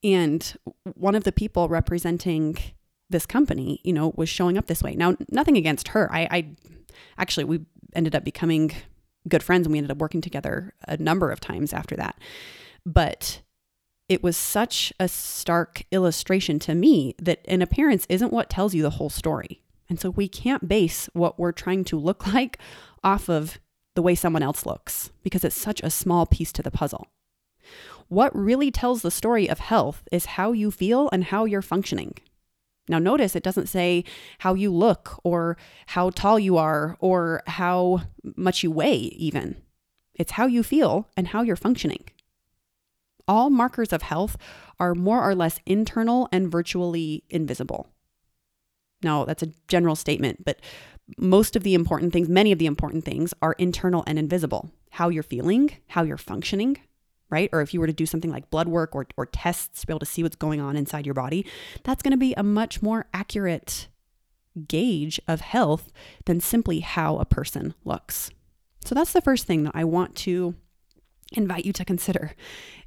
And 0.05 0.55
one 0.95 1.15
of 1.15 1.25
the 1.25 1.33
people 1.33 1.69
representing 1.69 2.57
this 3.13 3.27
company, 3.27 3.81
you 3.85 3.93
know, 3.93 4.13
was 4.17 4.29
showing 4.29 4.59
up 4.59 4.67
this 4.67 4.83
way. 4.83 4.95
Now, 4.95 5.17
nothing 5.31 5.57
against 5.57 5.89
her. 5.89 6.13
I, 6.13 6.29
I 6.31 6.47
actually, 7.19 7.45
we 7.45 7.61
ended 7.95 8.15
up 8.15 8.25
becoming 8.25 8.73
good 9.29 9.43
friends 9.43 9.67
and 9.67 9.73
we 9.73 9.79
ended 9.79 9.91
up 9.91 9.99
working 9.99 10.21
together 10.21 10.75
a 10.89 10.97
number 10.97 11.31
of 11.31 11.41
times 11.41 11.73
after 11.73 11.97
that. 11.97 12.19
But 12.85 13.43
it 14.09 14.23
was 14.23 14.37
such 14.37 14.93
a 14.99 15.09
stark 15.09 15.85
illustration 15.91 16.59
to 16.61 16.75
me 16.75 17.15
that 17.19 17.41
an 17.47 17.63
appearance 17.63 18.07
isn't 18.09 18.33
what 18.33 18.51
tells 18.51 18.75
you 18.75 18.83
the 18.83 18.91
whole 18.91 19.11
story. 19.11 19.63
And 19.89 20.01
so 20.01 20.11
we 20.11 20.29
can't 20.29 20.69
base 20.69 21.09
what 21.13 21.39
we're 21.39 21.53
trying 21.53 21.85
to 21.85 21.99
look 21.99 22.27
like 22.35 22.59
off 23.05 23.29
of 23.29 23.59
the 23.95 24.03
way 24.03 24.15
someone 24.15 24.43
else 24.43 24.67
looks 24.67 25.13
because 25.23 25.45
it's 25.45 25.57
such 25.57 25.81
a 25.83 25.91
small 25.91 26.27
piece 26.27 26.53
to 26.53 26.63
the 26.63 26.71
puzzle. 26.71 27.09
What 28.09 28.37
really 28.37 28.71
tells 28.71 29.03
the 29.03 29.11
story 29.11 29.49
of 29.49 29.59
health 29.59 30.03
is 30.11 30.27
how 30.27 30.53
you 30.53 30.71
feel 30.71 31.09
and 31.13 31.25
how 31.25 31.45
you're 31.45 31.63
functioning. 31.63 32.15
Now, 32.89 32.99
notice 32.99 33.37
it 33.37 33.45
doesn't 33.45 33.69
say 33.69 34.05
how 34.41 34.55
you 34.55 34.73
look 34.73 35.21
or 35.23 35.57
how 35.87 36.11
tall 36.11 36.39
you 36.39 36.57
are 36.57 36.97
or 37.01 37.43
how 37.47 38.03
much 38.37 38.63
you 38.63 38.71
weigh, 38.71 38.97
even. 38.97 39.57
It's 40.15 40.33
how 40.33 40.47
you 40.47 40.63
feel 40.63 41.09
and 41.17 41.29
how 41.29 41.43
you're 41.43 41.57
functioning. 41.57 42.05
All 43.29 43.51
markers 43.51 43.93
of 43.93 44.03
health 44.03 44.37
are 44.81 44.95
more 44.95 45.29
or 45.29 45.35
less 45.35 45.61
internal 45.65 46.29
and 46.33 46.51
virtually 46.51 47.23
invisible. 47.31 47.89
Now, 49.03 49.25
that's 49.25 49.43
a 49.43 49.53
general 49.69 49.97
statement, 49.97 50.45
but 50.45 50.61
most 51.19 51.57
of 51.57 51.63
the 51.63 51.75
important 51.75 52.13
things, 52.13 52.29
many 52.29 52.53
of 52.53 52.59
the 52.59 52.67
important 52.67 53.05
things, 53.05 53.33
are 53.43 53.55
internal 53.55 54.05
and 54.07 54.19
invisible. 54.19 54.71
How 54.91 55.09
you're 55.09 55.23
feeling, 55.23 55.71
how 55.89 56.03
you're 56.03 56.17
functioning, 56.17 56.79
right? 57.33 57.49
Or 57.53 57.63
if 57.63 57.75
you 57.75 57.81
were 57.81 57.87
to 57.87 57.93
do 57.93 58.07
something 58.07 58.31
like 58.31 58.51
blood 58.51 58.69
work 58.69 58.95
or, 58.95 59.07
or 59.17 59.27
tests 59.27 59.81
to 59.81 59.87
be 59.87 59.93
able 59.93 60.01
to 60.01 60.07
see 60.07 60.23
what's 60.23 60.37
going 60.37 60.61
on 60.61 60.77
inside 60.77 61.07
your 61.07 61.15
body, 61.15 61.45
that's 61.83 62.03
going 62.03 62.13
to 62.13 62.19
be 62.19 62.35
a 62.35 62.43
much 62.43 62.83
more 62.83 63.07
accurate 63.13 63.89
gauge 64.69 65.21
of 65.27 65.41
health 65.41 65.91
than 66.27 66.41
simply 66.41 66.81
how 66.81 67.17
a 67.19 67.25
person 67.25 67.75
looks. 67.85 68.31
So 68.85 68.95
that's 68.95 69.13
the 69.13 69.21
first 69.21 69.47
thing 69.47 69.65
that 69.65 69.75
I 69.75 69.85
want 69.85 70.15
to 70.17 70.55
invite 71.33 71.65
you 71.65 71.73
to 71.73 71.85
consider 71.85 72.33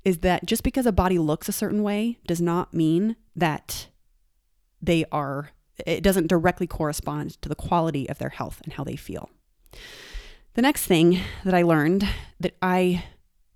is 0.04 0.20
that 0.20 0.46
just 0.46 0.64
because 0.64 0.86
a 0.86 0.92
body 0.92 1.18
looks 1.18 1.50
a 1.50 1.54
certain 1.54 1.82
way 1.82 2.20
does 2.28 2.40
not 2.40 2.74
mean 2.74 3.16
that 3.36 3.88
they 4.82 5.04
are 5.12 5.50
it 5.86 6.04
doesn't 6.04 6.28
directly 6.28 6.68
correspond 6.68 7.42
to 7.42 7.50
the 7.50 7.56
quality 7.56 8.08
of 8.08 8.18
their 8.18 8.30
health 8.30 8.62
and 8.64 8.74
how 8.74 8.84
they 8.84 8.96
feel. 8.96 9.30
The 10.54 10.62
next 10.62 10.86
thing 10.86 11.20
that 11.44 11.54
I 11.54 11.64
learned 11.64 12.08
that 12.40 12.56
I 12.62 13.04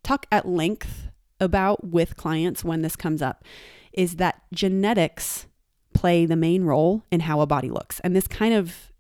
talk 0.09 0.25
at 0.31 0.47
length 0.47 1.07
about 1.39 1.85
with 1.85 2.17
clients 2.17 2.63
when 2.63 2.81
this 2.81 2.95
comes 2.95 3.21
up 3.21 3.43
is 3.93 4.15
that 4.15 4.41
genetics 4.51 5.45
play 5.93 6.25
the 6.25 6.35
main 6.35 6.63
role 6.63 7.03
in 7.11 7.19
how 7.19 7.41
a 7.41 7.45
body 7.45 7.69
looks. 7.69 7.99
And 7.99 8.15
this 8.15 8.27
kind 8.27 8.55
of 8.55 8.91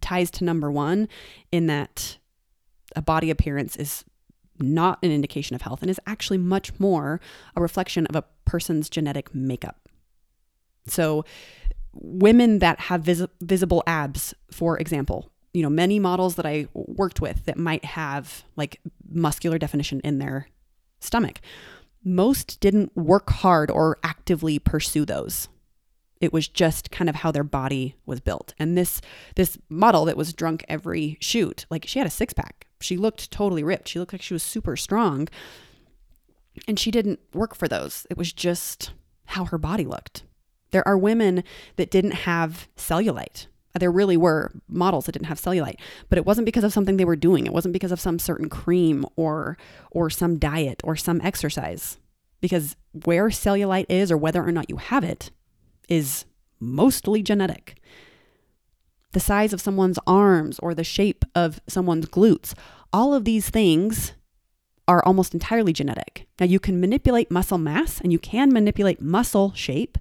ties 0.00 0.30
to 0.30 0.44
number 0.44 0.72
one 0.72 1.06
in 1.52 1.66
that 1.66 2.16
a 2.96 3.02
body 3.02 3.28
appearance 3.30 3.76
is 3.76 4.04
not 4.58 4.98
an 5.02 5.10
indication 5.10 5.54
of 5.54 5.60
health 5.60 5.82
and 5.82 5.90
is 5.90 6.00
actually 6.06 6.38
much 6.38 6.80
more 6.80 7.20
a 7.54 7.60
reflection 7.60 8.06
of 8.06 8.16
a 8.16 8.24
person's 8.46 8.88
genetic 8.88 9.34
makeup. 9.34 9.88
So, 10.86 11.26
women 11.92 12.60
that 12.60 12.80
have 12.80 13.02
vis- 13.02 13.26
visible 13.42 13.82
abs, 13.86 14.34
for 14.50 14.78
example, 14.78 15.30
you 15.52 15.62
know, 15.62 15.70
many 15.70 15.98
models 15.98 16.34
that 16.34 16.46
I 16.46 16.66
worked 16.72 17.20
with 17.20 17.44
that 17.44 17.56
might 17.56 17.84
have 17.84 18.44
like 18.56 18.80
muscular 19.08 19.58
definition 19.58 20.00
in 20.00 20.18
their 20.18 20.48
stomach. 21.04 21.40
Most 22.04 22.60
didn't 22.60 22.96
work 22.96 23.30
hard 23.30 23.70
or 23.70 23.98
actively 24.02 24.58
pursue 24.58 25.04
those. 25.04 25.48
It 26.20 26.32
was 26.32 26.48
just 26.48 26.90
kind 26.90 27.08
of 27.08 27.16
how 27.16 27.30
their 27.30 27.44
body 27.44 27.96
was 28.06 28.20
built. 28.20 28.54
And 28.58 28.76
this 28.76 29.00
this 29.36 29.58
model 29.68 30.04
that 30.06 30.16
was 30.16 30.32
drunk 30.32 30.64
every 30.68 31.18
shoot, 31.20 31.66
like 31.70 31.86
she 31.86 31.98
had 31.98 32.08
a 32.08 32.10
six 32.10 32.32
pack. 32.32 32.66
She 32.80 32.96
looked 32.96 33.30
totally 33.30 33.64
ripped. 33.64 33.88
She 33.88 33.98
looked 33.98 34.12
like 34.12 34.22
she 34.22 34.34
was 34.34 34.42
super 34.42 34.76
strong. 34.76 35.28
And 36.68 36.78
she 36.78 36.90
didn't 36.90 37.20
work 37.32 37.54
for 37.54 37.66
those. 37.66 38.06
It 38.10 38.16
was 38.16 38.32
just 38.32 38.92
how 39.26 39.46
her 39.46 39.58
body 39.58 39.84
looked. 39.84 40.22
There 40.70 40.86
are 40.86 40.98
women 40.98 41.42
that 41.76 41.90
didn't 41.90 42.12
have 42.12 42.68
cellulite 42.76 43.46
there 43.80 43.90
really 43.90 44.16
were 44.16 44.52
models 44.68 45.06
that 45.06 45.12
didn't 45.12 45.26
have 45.26 45.40
cellulite, 45.40 45.78
but 46.08 46.18
it 46.18 46.24
wasn't 46.24 46.46
because 46.46 46.64
of 46.64 46.72
something 46.72 46.96
they 46.96 47.04
were 47.04 47.16
doing. 47.16 47.46
It 47.46 47.52
wasn't 47.52 47.72
because 47.72 47.92
of 47.92 48.00
some 48.00 48.18
certain 48.18 48.48
cream 48.48 49.04
or 49.16 49.58
or 49.90 50.10
some 50.10 50.38
diet 50.38 50.80
or 50.84 50.96
some 50.96 51.20
exercise. 51.22 51.98
Because 52.40 52.76
where 53.04 53.28
cellulite 53.28 53.86
is 53.88 54.12
or 54.12 54.16
whether 54.16 54.46
or 54.46 54.52
not 54.52 54.70
you 54.70 54.76
have 54.76 55.02
it 55.02 55.30
is 55.88 56.24
mostly 56.60 57.22
genetic. 57.22 57.78
The 59.12 59.20
size 59.20 59.52
of 59.52 59.60
someone's 59.60 59.98
arms 60.06 60.58
or 60.58 60.74
the 60.74 60.84
shape 60.84 61.24
of 61.34 61.60
someone's 61.68 62.06
glutes, 62.06 62.54
all 62.92 63.14
of 63.14 63.24
these 63.24 63.48
things 63.48 64.12
are 64.86 65.04
almost 65.04 65.32
entirely 65.32 65.72
genetic. 65.72 66.26
Now, 66.38 66.46
you 66.46 66.60
can 66.60 66.80
manipulate 66.80 67.30
muscle 67.30 67.58
mass 67.58 68.00
and 68.00 68.12
you 68.12 68.18
can 68.18 68.52
manipulate 68.52 69.00
muscle 69.00 69.52
shape, 69.54 69.98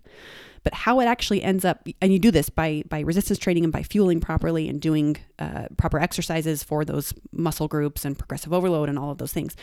but 0.63 0.73
how 0.73 0.99
it 0.99 1.05
actually 1.05 1.43
ends 1.43 1.65
up, 1.65 1.87
and 2.01 2.13
you 2.13 2.19
do 2.19 2.31
this 2.31 2.49
by 2.49 2.83
by 2.87 3.01
resistance 3.01 3.37
training 3.37 3.63
and 3.63 3.73
by 3.73 3.83
fueling 3.83 4.19
properly 4.19 4.69
and 4.69 4.81
doing 4.81 5.17
uh, 5.39 5.67
proper 5.77 5.99
exercises 5.99 6.63
for 6.63 6.85
those 6.85 7.13
muscle 7.31 7.67
groups 7.67 8.05
and 8.05 8.17
progressive 8.17 8.53
overload 8.53 8.89
and 8.89 8.97
all 8.97 9.11
of 9.11 9.17
those 9.17 9.33
things. 9.33 9.55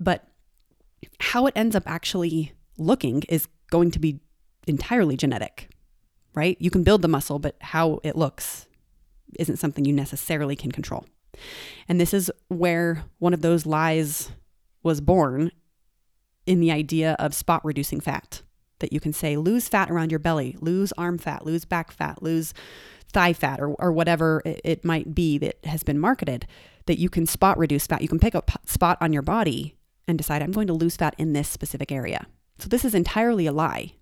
But 0.00 0.26
how 1.20 1.46
it 1.46 1.52
ends 1.54 1.76
up 1.76 1.84
actually 1.86 2.52
looking 2.78 3.22
is 3.28 3.46
going 3.70 3.90
to 3.92 3.98
be 3.98 4.20
entirely 4.66 5.16
genetic, 5.16 5.70
right? 6.34 6.56
You 6.60 6.70
can 6.70 6.82
build 6.82 7.02
the 7.02 7.08
muscle, 7.08 7.38
but 7.38 7.56
how 7.60 8.00
it 8.02 8.16
looks 8.16 8.66
isn't 9.38 9.58
something 9.58 9.84
you 9.84 9.92
necessarily 9.92 10.56
can 10.56 10.72
control. 10.72 11.04
And 11.88 12.00
this 12.00 12.14
is 12.14 12.30
where 12.48 13.04
one 13.18 13.34
of 13.34 13.42
those 13.42 13.66
lies 13.66 14.30
was 14.82 15.00
born 15.00 15.50
in 16.46 16.60
the 16.60 16.72
idea 16.72 17.14
of 17.18 17.34
spot 17.34 17.64
reducing 17.64 18.00
fat 18.00 18.42
that 18.80 18.92
you 18.92 19.00
can 19.00 19.12
say 19.12 19.36
lose 19.36 19.68
fat 19.68 19.90
around 19.90 20.10
your 20.10 20.18
belly, 20.18 20.56
lose 20.60 20.92
arm 20.98 21.18
fat, 21.18 21.44
lose 21.44 21.64
back 21.64 21.90
fat, 21.90 22.22
lose 22.22 22.54
thigh 23.12 23.32
fat, 23.32 23.60
or, 23.60 23.70
or 23.74 23.92
whatever 23.92 24.42
it 24.44 24.84
might 24.84 25.14
be 25.14 25.38
that 25.38 25.64
has 25.64 25.82
been 25.82 25.98
marketed, 25.98 26.46
that 26.86 26.98
you 26.98 27.08
can 27.08 27.26
spot 27.26 27.58
reduce 27.58 27.86
fat. 27.86 28.02
You 28.02 28.08
can 28.08 28.18
pick 28.18 28.34
a 28.34 28.42
spot 28.66 28.98
on 29.00 29.12
your 29.12 29.22
body 29.22 29.76
and 30.06 30.18
decide, 30.18 30.42
I'm 30.42 30.52
going 30.52 30.66
to 30.66 30.72
lose 30.72 30.96
fat 30.96 31.14
in 31.18 31.32
this 31.32 31.48
specific 31.48 31.92
area. 31.92 32.26
So 32.58 32.68
this 32.68 32.84
is 32.84 32.94
entirely 32.94 33.46
a 33.46 33.52
lie 33.52 33.92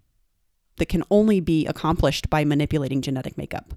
that 0.79 0.89
can 0.89 1.05
only 1.11 1.41
be 1.41 1.67
accomplished 1.67 2.29
by 2.31 2.45
manipulating 2.45 3.03
genetic 3.03 3.37
makeup. 3.37 3.75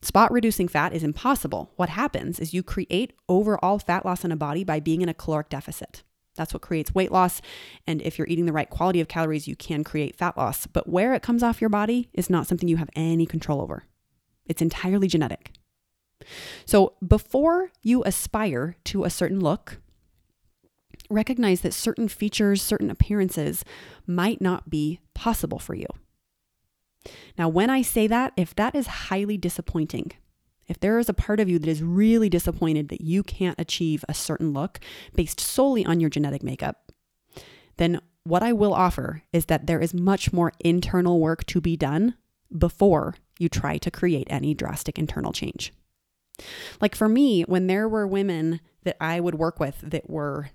Spot 0.00 0.32
reducing 0.32 0.68
fat 0.68 0.92
is 0.92 1.04
impossible. 1.04 1.70
What 1.76 1.90
happens 1.90 2.40
is 2.40 2.52
you 2.52 2.62
create 2.62 3.12
overall 3.28 3.78
fat 3.78 4.04
loss 4.04 4.24
in 4.24 4.32
a 4.32 4.36
body 4.36 4.64
by 4.64 4.80
being 4.80 5.00
in 5.00 5.08
a 5.08 5.14
caloric 5.14 5.48
deficit. 5.48 6.02
That's 6.36 6.54
what 6.54 6.62
creates 6.62 6.94
weight 6.94 7.12
loss. 7.12 7.40
And 7.86 8.00
if 8.02 8.18
you're 8.18 8.28
eating 8.28 8.46
the 8.46 8.52
right 8.52 8.70
quality 8.70 9.00
of 9.00 9.08
calories, 9.08 9.46
you 9.46 9.56
can 9.56 9.84
create 9.84 10.16
fat 10.16 10.36
loss. 10.36 10.66
But 10.66 10.88
where 10.88 11.14
it 11.14 11.22
comes 11.22 11.42
off 11.42 11.60
your 11.60 11.70
body 11.70 12.08
is 12.12 12.30
not 12.30 12.46
something 12.46 12.68
you 12.68 12.78
have 12.78 12.90
any 12.96 13.26
control 13.26 13.60
over, 13.60 13.84
it's 14.46 14.62
entirely 14.62 15.08
genetic. 15.08 15.52
So 16.64 16.94
before 17.06 17.70
you 17.82 18.02
aspire 18.04 18.76
to 18.84 19.04
a 19.04 19.10
certain 19.10 19.40
look, 19.40 19.80
recognize 21.10 21.60
that 21.60 21.74
certain 21.74 22.08
features, 22.08 22.62
certain 22.62 22.90
appearances 22.90 23.64
might 24.06 24.40
not 24.40 24.70
be 24.70 25.00
possible 25.14 25.58
for 25.58 25.74
you. 25.74 25.86
Now, 27.36 27.48
when 27.48 27.70
I 27.70 27.82
say 27.82 28.06
that, 28.06 28.32
if 28.36 28.54
that 28.54 28.74
is 28.74 28.86
highly 28.86 29.36
disappointing, 29.36 30.12
if 30.72 30.80
there 30.80 30.98
is 30.98 31.10
a 31.10 31.14
part 31.14 31.38
of 31.38 31.50
you 31.50 31.58
that 31.58 31.68
is 31.68 31.82
really 31.82 32.30
disappointed 32.30 32.88
that 32.88 33.02
you 33.02 33.22
can't 33.22 33.60
achieve 33.60 34.06
a 34.08 34.14
certain 34.14 34.54
look 34.54 34.80
based 35.14 35.38
solely 35.38 35.84
on 35.84 36.00
your 36.00 36.08
genetic 36.08 36.42
makeup, 36.42 36.90
then 37.76 38.00
what 38.24 38.42
I 38.42 38.54
will 38.54 38.72
offer 38.72 39.22
is 39.34 39.44
that 39.46 39.66
there 39.66 39.80
is 39.80 39.92
much 39.92 40.32
more 40.32 40.54
internal 40.60 41.20
work 41.20 41.44
to 41.48 41.60
be 41.60 41.76
done 41.76 42.14
before 42.56 43.16
you 43.38 43.50
try 43.50 43.76
to 43.76 43.90
create 43.90 44.26
any 44.30 44.54
drastic 44.54 44.98
internal 44.98 45.30
change. 45.30 45.74
Like 46.80 46.94
for 46.94 47.08
me, 47.08 47.42
when 47.42 47.66
there 47.66 47.86
were 47.86 48.06
women 48.06 48.62
that 48.84 48.96
I 48.98 49.20
would 49.20 49.34
work 49.34 49.60
with 49.60 49.78
that 49.82 50.08
were, 50.08 50.48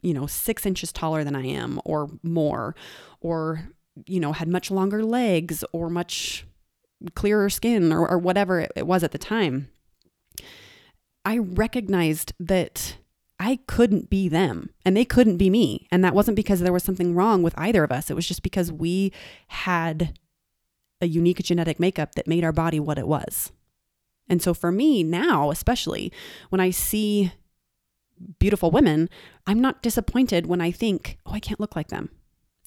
you 0.00 0.14
know, 0.14 0.28
six 0.28 0.64
inches 0.64 0.92
taller 0.92 1.24
than 1.24 1.34
I 1.34 1.46
am 1.46 1.80
or 1.84 2.08
more, 2.22 2.76
or, 3.20 3.68
you 4.06 4.20
know, 4.20 4.30
had 4.30 4.46
much 4.46 4.70
longer 4.70 5.02
legs 5.02 5.64
or 5.72 5.90
much 5.90 6.46
clearer 7.14 7.50
skin 7.50 7.92
or, 7.92 8.08
or 8.08 8.18
whatever 8.18 8.66
it 8.76 8.86
was 8.86 9.02
at 9.02 9.12
the 9.12 9.18
time, 9.18 9.68
I 11.24 11.38
recognized 11.38 12.32
that 12.38 12.96
I 13.38 13.58
couldn't 13.66 14.10
be 14.10 14.28
them 14.28 14.70
and 14.84 14.96
they 14.96 15.04
couldn't 15.04 15.38
be 15.38 15.50
me. 15.50 15.88
And 15.90 16.04
that 16.04 16.14
wasn't 16.14 16.36
because 16.36 16.60
there 16.60 16.72
was 16.72 16.84
something 16.84 17.14
wrong 17.14 17.42
with 17.42 17.58
either 17.58 17.82
of 17.84 17.92
us. 17.92 18.10
It 18.10 18.14
was 18.14 18.28
just 18.28 18.42
because 18.42 18.70
we 18.70 19.12
had 19.48 20.18
a 21.00 21.06
unique 21.06 21.42
genetic 21.42 21.80
makeup 21.80 22.14
that 22.14 22.28
made 22.28 22.44
our 22.44 22.52
body 22.52 22.78
what 22.78 22.98
it 22.98 23.08
was. 23.08 23.52
And 24.28 24.40
so 24.40 24.54
for 24.54 24.72
me 24.72 25.02
now, 25.02 25.50
especially 25.50 26.12
when 26.48 26.60
I 26.60 26.70
see 26.70 27.32
beautiful 28.38 28.70
women, 28.70 29.10
I'm 29.46 29.60
not 29.60 29.82
disappointed 29.82 30.46
when 30.46 30.60
I 30.60 30.70
think, 30.70 31.18
oh, 31.26 31.32
I 31.32 31.40
can't 31.40 31.60
look 31.60 31.76
like 31.76 31.88
them. 31.88 32.10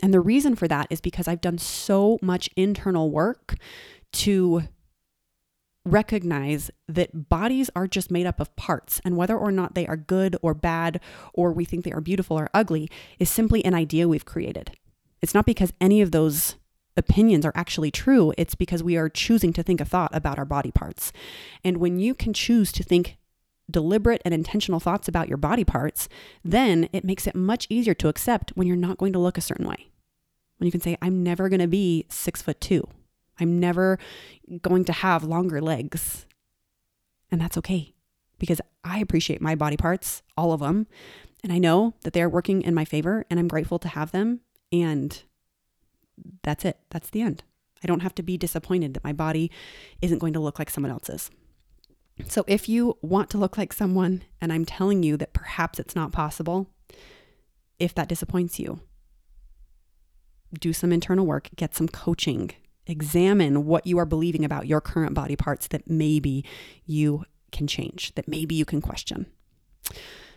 And 0.01 0.13
the 0.13 0.19
reason 0.19 0.55
for 0.55 0.67
that 0.67 0.87
is 0.89 1.01
because 1.01 1.27
I've 1.27 1.41
done 1.41 1.57
so 1.57 2.19
much 2.21 2.49
internal 2.55 3.09
work 3.09 3.55
to 4.13 4.63
recognize 5.85 6.69
that 6.87 7.29
bodies 7.29 7.69
are 7.75 7.87
just 7.87 8.11
made 8.11 8.25
up 8.25 8.39
of 8.39 8.55
parts, 8.55 8.99
and 9.05 9.15
whether 9.15 9.37
or 9.37 9.51
not 9.51 9.73
they 9.73 9.87
are 9.87 9.97
good 9.97 10.35
or 10.41 10.53
bad, 10.53 10.99
or 11.33 11.51
we 11.51 11.65
think 11.65 11.85
they 11.85 11.93
are 11.93 12.01
beautiful 12.01 12.37
or 12.37 12.49
ugly, 12.53 12.89
is 13.19 13.29
simply 13.29 13.63
an 13.63 13.73
idea 13.73 14.07
we've 14.07 14.25
created. 14.25 14.71
It's 15.21 15.33
not 15.33 15.45
because 15.45 15.73
any 15.79 16.01
of 16.01 16.11
those 16.11 16.55
opinions 16.97 17.45
are 17.45 17.53
actually 17.55 17.91
true, 17.91 18.33
it's 18.37 18.55
because 18.55 18.83
we 18.83 18.97
are 18.97 19.07
choosing 19.07 19.53
to 19.53 19.63
think 19.63 19.79
a 19.79 19.85
thought 19.85 20.13
about 20.13 20.37
our 20.37 20.45
body 20.45 20.71
parts. 20.71 21.13
And 21.63 21.77
when 21.77 21.99
you 21.99 22.13
can 22.13 22.33
choose 22.33 22.71
to 22.73 22.83
think 22.83 23.17
deliberate 23.69 24.21
and 24.25 24.33
intentional 24.33 24.79
thoughts 24.79 25.07
about 25.07 25.27
your 25.27 25.37
body 25.37 25.63
parts, 25.63 26.09
then 26.43 26.89
it 26.91 27.03
makes 27.03 27.27
it 27.27 27.35
much 27.35 27.67
easier 27.69 27.93
to 27.93 28.07
accept 28.07 28.51
when 28.55 28.67
you're 28.67 28.75
not 28.75 28.97
going 28.97 29.13
to 29.13 29.19
look 29.19 29.37
a 29.37 29.41
certain 29.41 29.67
way. 29.67 29.89
When 30.57 30.65
you 30.65 30.71
can 30.71 30.81
say, 30.81 30.97
I'm 31.01 31.21
never 31.21 31.49
going 31.49 31.59
to 31.59 31.67
be 31.67 32.05
six 32.09 32.41
foot 32.41 32.59
two, 32.59 32.87
I'm 33.39 33.59
never 33.59 33.99
going 34.61 34.85
to 34.85 34.93
have 34.93 35.23
longer 35.23 35.61
legs. 35.61 36.25
And 37.31 37.41
that's 37.41 37.57
okay 37.57 37.93
because 38.39 38.61
I 38.83 38.99
appreciate 38.99 39.41
my 39.41 39.55
body 39.55 39.77
parts, 39.77 40.23
all 40.37 40.53
of 40.53 40.61
them. 40.61 40.87
And 41.43 41.51
I 41.51 41.57
know 41.57 41.93
that 42.01 42.13
they're 42.13 42.29
working 42.29 42.61
in 42.61 42.73
my 42.73 42.85
favor 42.85 43.25
and 43.29 43.39
I'm 43.39 43.47
grateful 43.47 43.79
to 43.79 43.87
have 43.87 44.11
them. 44.11 44.41
And 44.71 45.21
that's 46.43 46.65
it. 46.65 46.79
That's 46.89 47.09
the 47.09 47.21
end. 47.21 47.43
I 47.83 47.87
don't 47.87 48.01
have 48.01 48.15
to 48.15 48.23
be 48.23 48.37
disappointed 48.37 48.93
that 48.93 49.03
my 49.03 49.13
body 49.13 49.51
isn't 50.01 50.17
going 50.19 50.33
to 50.33 50.39
look 50.39 50.57
like 50.59 50.69
someone 50.69 50.91
else's. 50.91 51.29
So 52.27 52.43
if 52.47 52.67
you 52.67 52.97
want 53.01 53.29
to 53.31 53.37
look 53.37 53.57
like 53.57 53.71
someone, 53.71 54.23
and 54.41 54.51
I'm 54.51 54.65
telling 54.65 55.03
you 55.03 55.17
that 55.17 55.33
perhaps 55.33 55.79
it's 55.79 55.95
not 55.95 56.11
possible, 56.11 56.67
if 57.77 57.93
that 57.93 58.09
disappoints 58.09 58.59
you, 58.59 58.81
do 60.59 60.73
some 60.73 60.91
internal 60.91 61.25
work, 61.25 61.49
get 61.55 61.75
some 61.75 61.87
coaching, 61.87 62.51
examine 62.87 63.65
what 63.65 63.85
you 63.85 63.97
are 63.97 64.05
believing 64.05 64.45
about 64.45 64.67
your 64.67 64.81
current 64.81 65.13
body 65.13 65.35
parts 65.35 65.67
that 65.67 65.89
maybe 65.89 66.45
you 66.85 67.25
can 67.51 67.67
change, 67.67 68.13
that 68.15 68.27
maybe 68.27 68.55
you 68.55 68.65
can 68.65 68.81
question. 68.81 69.27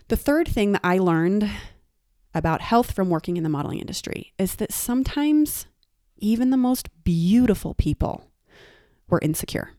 The 0.08 0.16
third 0.16 0.48
thing 0.48 0.72
that 0.72 0.80
I 0.84 0.98
learned 0.98 1.48
about 2.34 2.60
health 2.60 2.92
from 2.92 3.10
working 3.10 3.36
in 3.36 3.42
the 3.42 3.48
modeling 3.48 3.78
industry 3.78 4.32
is 4.38 4.56
that 4.56 4.72
sometimes 4.72 5.66
even 6.18 6.50
the 6.50 6.56
most 6.56 6.88
beautiful 7.04 7.74
people 7.74 8.30
were 9.08 9.20
insecure. 9.22 9.72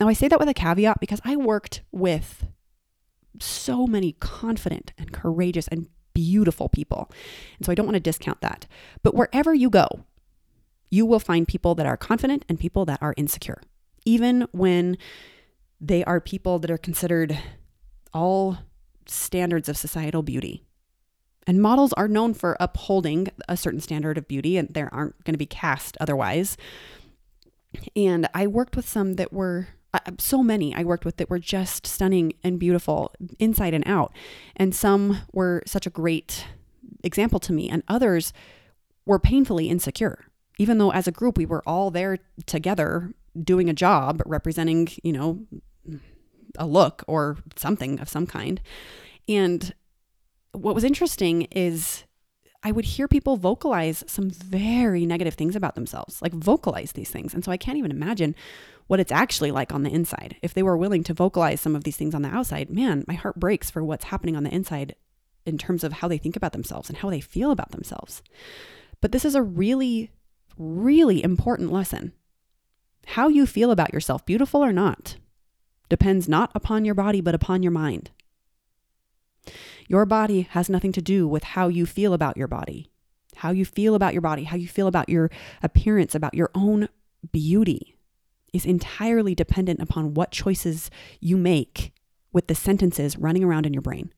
Now, 0.00 0.08
I 0.08 0.12
say 0.12 0.28
that 0.28 0.38
with 0.38 0.48
a 0.48 0.54
caveat 0.54 1.00
because 1.00 1.20
I 1.24 1.36
worked 1.36 1.82
with 1.90 2.46
so 3.40 3.86
many 3.86 4.12
confident 4.12 4.92
and 4.96 5.12
courageous 5.12 5.68
and 5.68 5.88
beautiful 6.14 6.68
people. 6.68 7.10
And 7.56 7.66
so 7.66 7.72
I 7.72 7.74
don't 7.74 7.86
want 7.86 7.96
to 7.96 8.00
discount 8.00 8.40
that. 8.40 8.66
But 9.02 9.14
wherever 9.14 9.54
you 9.54 9.70
go, 9.70 10.04
you 10.90 11.06
will 11.06 11.20
find 11.20 11.46
people 11.46 11.74
that 11.74 11.86
are 11.86 11.96
confident 11.96 12.44
and 12.48 12.58
people 12.58 12.84
that 12.86 13.02
are 13.02 13.14
insecure, 13.16 13.60
even 14.04 14.46
when 14.52 14.96
they 15.80 16.04
are 16.04 16.20
people 16.20 16.58
that 16.58 16.70
are 16.70 16.78
considered 16.78 17.38
all 18.12 18.58
standards 19.06 19.68
of 19.68 19.76
societal 19.76 20.22
beauty. 20.22 20.62
And 21.46 21.62
models 21.62 21.92
are 21.94 22.08
known 22.08 22.34
for 22.34 22.56
upholding 22.60 23.28
a 23.48 23.56
certain 23.56 23.80
standard 23.80 24.18
of 24.18 24.28
beauty, 24.28 24.56
and 24.56 24.68
there 24.68 24.92
aren't 24.92 25.22
going 25.24 25.34
to 25.34 25.38
be 25.38 25.46
cast 25.46 25.96
otherwise. 26.00 26.56
And 27.96 28.28
I 28.34 28.46
worked 28.46 28.76
with 28.76 28.88
some 28.88 29.14
that 29.14 29.32
were 29.32 29.68
uh, 29.94 30.00
so 30.18 30.42
many 30.42 30.74
I 30.74 30.84
worked 30.84 31.06
with 31.06 31.16
that 31.16 31.30
were 31.30 31.38
just 31.38 31.86
stunning 31.86 32.34
and 32.44 32.58
beautiful 32.58 33.14
inside 33.38 33.72
and 33.72 33.86
out. 33.86 34.12
And 34.56 34.74
some 34.74 35.20
were 35.32 35.62
such 35.64 35.86
a 35.86 35.90
great 35.90 36.46
example 37.02 37.40
to 37.40 37.52
me, 37.54 37.70
and 37.70 37.82
others 37.88 38.32
were 39.06 39.18
painfully 39.18 39.70
insecure 39.70 40.27
even 40.58 40.78
though 40.78 40.92
as 40.92 41.06
a 41.06 41.12
group 41.12 41.38
we 41.38 41.46
were 41.46 41.62
all 41.66 41.90
there 41.90 42.18
together 42.46 43.14
doing 43.42 43.68
a 43.70 43.74
job 43.74 44.22
representing, 44.26 44.88
you 45.02 45.12
know, 45.12 45.46
a 46.58 46.66
look 46.66 47.04
or 47.06 47.38
something 47.56 48.00
of 48.00 48.08
some 48.08 48.26
kind. 48.26 48.60
And 49.28 49.74
what 50.52 50.74
was 50.74 50.84
interesting 50.84 51.42
is 51.50 52.04
I 52.62 52.72
would 52.72 52.84
hear 52.84 53.06
people 53.06 53.36
vocalize 53.36 54.02
some 54.06 54.30
very 54.30 55.06
negative 55.06 55.34
things 55.34 55.54
about 55.54 55.76
themselves, 55.76 56.20
like 56.20 56.32
vocalize 56.32 56.92
these 56.92 57.10
things. 57.10 57.32
And 57.32 57.44
so 57.44 57.52
I 57.52 57.56
can't 57.56 57.78
even 57.78 57.92
imagine 57.92 58.34
what 58.88 58.98
it's 58.98 59.12
actually 59.12 59.52
like 59.52 59.72
on 59.72 59.84
the 59.84 59.90
inside. 59.90 60.36
If 60.42 60.54
they 60.54 60.62
were 60.62 60.76
willing 60.76 61.04
to 61.04 61.14
vocalize 61.14 61.60
some 61.60 61.76
of 61.76 61.84
these 61.84 61.96
things 61.96 62.14
on 62.14 62.22
the 62.22 62.30
outside, 62.34 62.70
man, 62.70 63.04
my 63.06 63.14
heart 63.14 63.38
breaks 63.38 63.70
for 63.70 63.84
what's 63.84 64.06
happening 64.06 64.34
on 64.34 64.42
the 64.42 64.54
inside 64.54 64.96
in 65.46 65.56
terms 65.56 65.84
of 65.84 65.94
how 65.94 66.08
they 66.08 66.18
think 66.18 66.36
about 66.36 66.52
themselves 66.52 66.88
and 66.88 66.98
how 66.98 67.10
they 67.10 67.20
feel 67.20 67.52
about 67.52 67.70
themselves. 67.70 68.22
But 69.00 69.12
this 69.12 69.24
is 69.24 69.34
a 69.34 69.42
really 69.42 70.10
really 70.58 71.22
important 71.22 71.72
lesson. 71.72 72.12
How 73.06 73.28
you 73.28 73.46
feel 73.46 73.70
about 73.70 73.92
yourself, 73.94 74.26
beautiful 74.26 74.62
or 74.62 74.72
not, 74.72 75.16
depends 75.88 76.28
not 76.28 76.50
upon 76.54 76.84
your 76.84 76.94
body, 76.94 77.20
but 77.20 77.34
upon 77.34 77.62
your 77.62 77.72
mind. 77.72 78.10
Your 79.86 80.04
body 80.04 80.42
has 80.50 80.68
nothing 80.68 80.92
to 80.92 81.02
do 81.02 81.26
with 81.26 81.44
how 81.44 81.68
you 81.68 81.86
feel 81.86 82.12
about 82.12 82.36
your 82.36 82.48
body. 82.48 82.90
How 83.36 83.50
you 83.50 83.64
feel 83.64 83.94
about 83.94 84.12
your 84.12 84.20
body, 84.20 84.44
how 84.44 84.56
you 84.56 84.68
feel 84.68 84.88
about 84.88 85.08
your 85.08 85.30
appearance, 85.62 86.14
about 86.14 86.34
your 86.34 86.50
own 86.54 86.88
beauty 87.32 87.96
is 88.52 88.66
entirely 88.66 89.34
dependent 89.34 89.80
upon 89.80 90.14
what 90.14 90.30
choices 90.30 90.90
you 91.20 91.36
make 91.36 91.92
with 92.32 92.48
the 92.48 92.54
sentences 92.54 93.16
running 93.16 93.44
around 93.44 93.64
in 93.66 93.72
your 93.72 93.82
brain. 93.82 94.12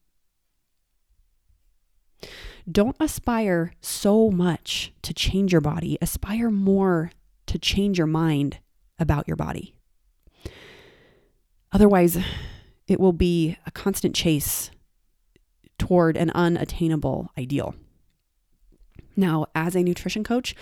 Don't 2.71 2.97
aspire 3.01 3.73
so 3.81 4.31
much 4.31 4.93
to 5.03 5.15
change 5.15 5.53
your 5.53 5.61
body, 5.61 5.99
aspire 6.01 6.51
more 6.51 7.11
to 7.47 7.59
change 7.59 7.99
your 7.99 8.07
mind 8.07 8.59
about 8.99 9.27
your 9.27 9.37
body. 9.37 9.75
Otherwise, 11.73 12.19
it 12.87 13.01
will 13.01 13.13
be 13.13 13.57
a 13.67 13.71
constant 13.71 14.15
chase 14.15 14.71
toward 15.79 16.17
an 16.17 16.31
unattainable 16.31 17.31
ideal. 17.39 17.75
Now, 19.17 19.47
as 19.55 19.75
a 19.75 19.83
nutrition 19.83 20.23
coach, 20.23 20.55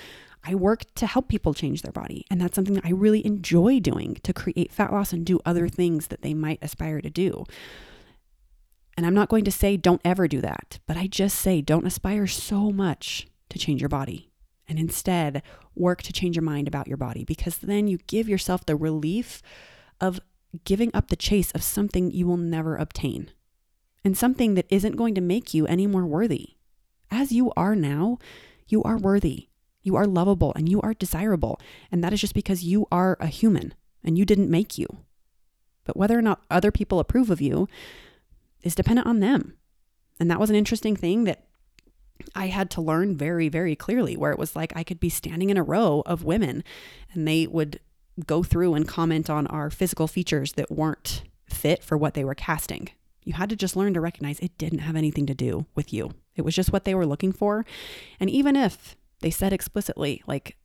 I 0.45 0.55
work 0.55 0.83
to 0.95 1.07
help 1.07 1.29
people 1.29 1.53
change 1.53 1.83
their 1.83 1.93
body. 1.93 2.25
And 2.31 2.41
that's 2.41 2.55
something 2.55 2.75
that 2.75 2.87
I 2.87 2.91
really 2.91 3.27
enjoy 3.27 3.81
doing 3.81 4.19
to 4.23 4.33
create 4.33 4.73
fat 4.73 4.93
loss 4.93 5.13
and 5.13 5.27
do 5.27 5.41
other 5.45 5.69
things 5.69 6.07
that 6.07 6.23
they 6.23 6.35
might 6.35 6.61
aspire 6.63 7.01
to 7.01 7.11
do. 7.11 7.45
And 8.99 9.07
I'm 9.07 9.15
not 9.15 9.29
going 9.29 9.45
to 9.45 9.53
say 9.53 9.77
don't 9.77 10.01
ever 10.05 10.27
do 10.27 10.41
that, 10.41 10.81
but 10.89 10.97
I 10.97 11.07
just 11.07 11.39
say 11.39 11.63
don't 11.63 11.87
aspire 11.87 12.27
so 12.27 12.73
much 12.73 13.29
to 13.49 13.57
change 13.57 13.81
your 13.81 13.89
body 13.89 14.33
and 14.67 14.77
instead 14.77 15.41
work 15.77 16.03
to 16.03 16.13
change 16.13 16.35
your 16.35 16.43
mind 16.43 16.67
about 16.67 16.89
your 16.89 16.97
body 16.97 17.23
because 17.23 17.59
then 17.59 17.87
you 17.87 17.99
give 18.09 18.29
yourself 18.29 18.67
the 18.67 18.75
relief 18.75 19.41
of 20.01 20.19
giving 20.65 20.91
up 20.95 21.11
the 21.11 21.15
chase 21.15 21.53
of 21.53 21.63
something 21.63 22.11
you 22.11 22.27
will 22.27 22.37
never 22.37 22.75
obtain 22.75 23.31
and 24.05 24.19
something 24.19 24.55
that 24.55 24.67
isn't 24.69 24.97
going 24.97 25.15
to 25.15 25.21
make 25.21 25.55
you 25.55 25.65
any 25.69 25.87
more 25.87 26.05
worthy. 26.05 26.57
As 27.09 27.31
you 27.31 27.53
are 27.57 27.77
now, 27.77 28.19
you 28.67 28.83
are 28.83 28.99
worthy, 28.99 29.47
you 29.81 29.95
are 29.95 30.07
lovable, 30.09 30.53
and 30.57 30.69
you 30.69 30.81
are 30.81 30.93
desirable. 30.93 31.61
And 31.93 32.03
that 32.03 32.13
is 32.13 32.21
just 32.21 32.35
because 32.35 32.65
you 32.65 32.89
are 32.91 33.17
a 33.21 33.29
human 33.29 33.75
and 34.03 34.19
you 34.19 34.25
didn't 34.25 34.51
make 34.51 34.77
you. 34.77 34.89
But 35.85 35.97
whether 35.97 36.19
or 36.19 36.23
not 36.23 36.43
other 36.51 36.73
people 36.73 36.99
approve 36.99 37.31
of 37.31 37.41
you, 37.41 37.69
is 38.63 38.75
dependent 38.75 39.07
on 39.07 39.21
them. 39.21 39.55
And 40.21 40.31
that 40.31 40.41
was 40.41 40.51
an 40.51 40.57
interesting 40.57 40.97
thing 40.97 41.25
that 41.25 41.45
I 42.35 42.47
had 42.47 42.71
to 42.71 42.81
learn 42.81 43.17
very, 43.17 43.49
very 43.49 43.77
clearly, 43.77 44.17
where 44.17 44.33
it 44.33 44.39
was 44.39 44.57
like 44.57 44.73
I 44.75 44.83
could 44.83 45.01
be 45.01 45.09
standing 45.09 45.51
in 45.51 45.57
a 45.57 45.63
row 45.63 46.03
of 46.07 46.25
women 46.25 46.65
and 47.13 47.27
they 47.27 47.47
would 47.47 47.81
go 48.27 48.43
through 48.43 48.75
and 48.75 48.89
comment 48.89 49.31
on 49.31 49.47
our 49.47 49.71
physical 49.71 50.09
features 50.09 50.55
that 50.55 50.73
weren't 50.73 51.23
fit 51.47 51.85
for 51.85 51.97
what 51.97 52.15
they 52.15 52.25
were 52.25 52.35
casting. 52.35 52.89
You 53.23 53.35
had 53.35 53.51
to 53.51 53.57
just 53.57 53.77
learn 53.77 53.95
to 53.95 54.01
recognize 54.01 54.41
it 54.41 54.59
didn't 54.59 54.81
have 54.81 54.97
anything 54.97 55.27
to 55.27 55.35
do 55.35 55.67
with 55.75 55.93
you. 55.93 56.13
It 56.35 56.43
was 56.43 56.55
just 56.55 56.73
what 56.73 56.85
they 56.85 56.95
were 56.95 57.07
looking 57.07 57.33
for. 57.33 57.65
And 58.19 58.29
even 58.31 58.57
if 58.57 58.97
they 59.21 59.31
said 59.31 59.53
explicitly, 59.53 60.23
like, 60.27 60.57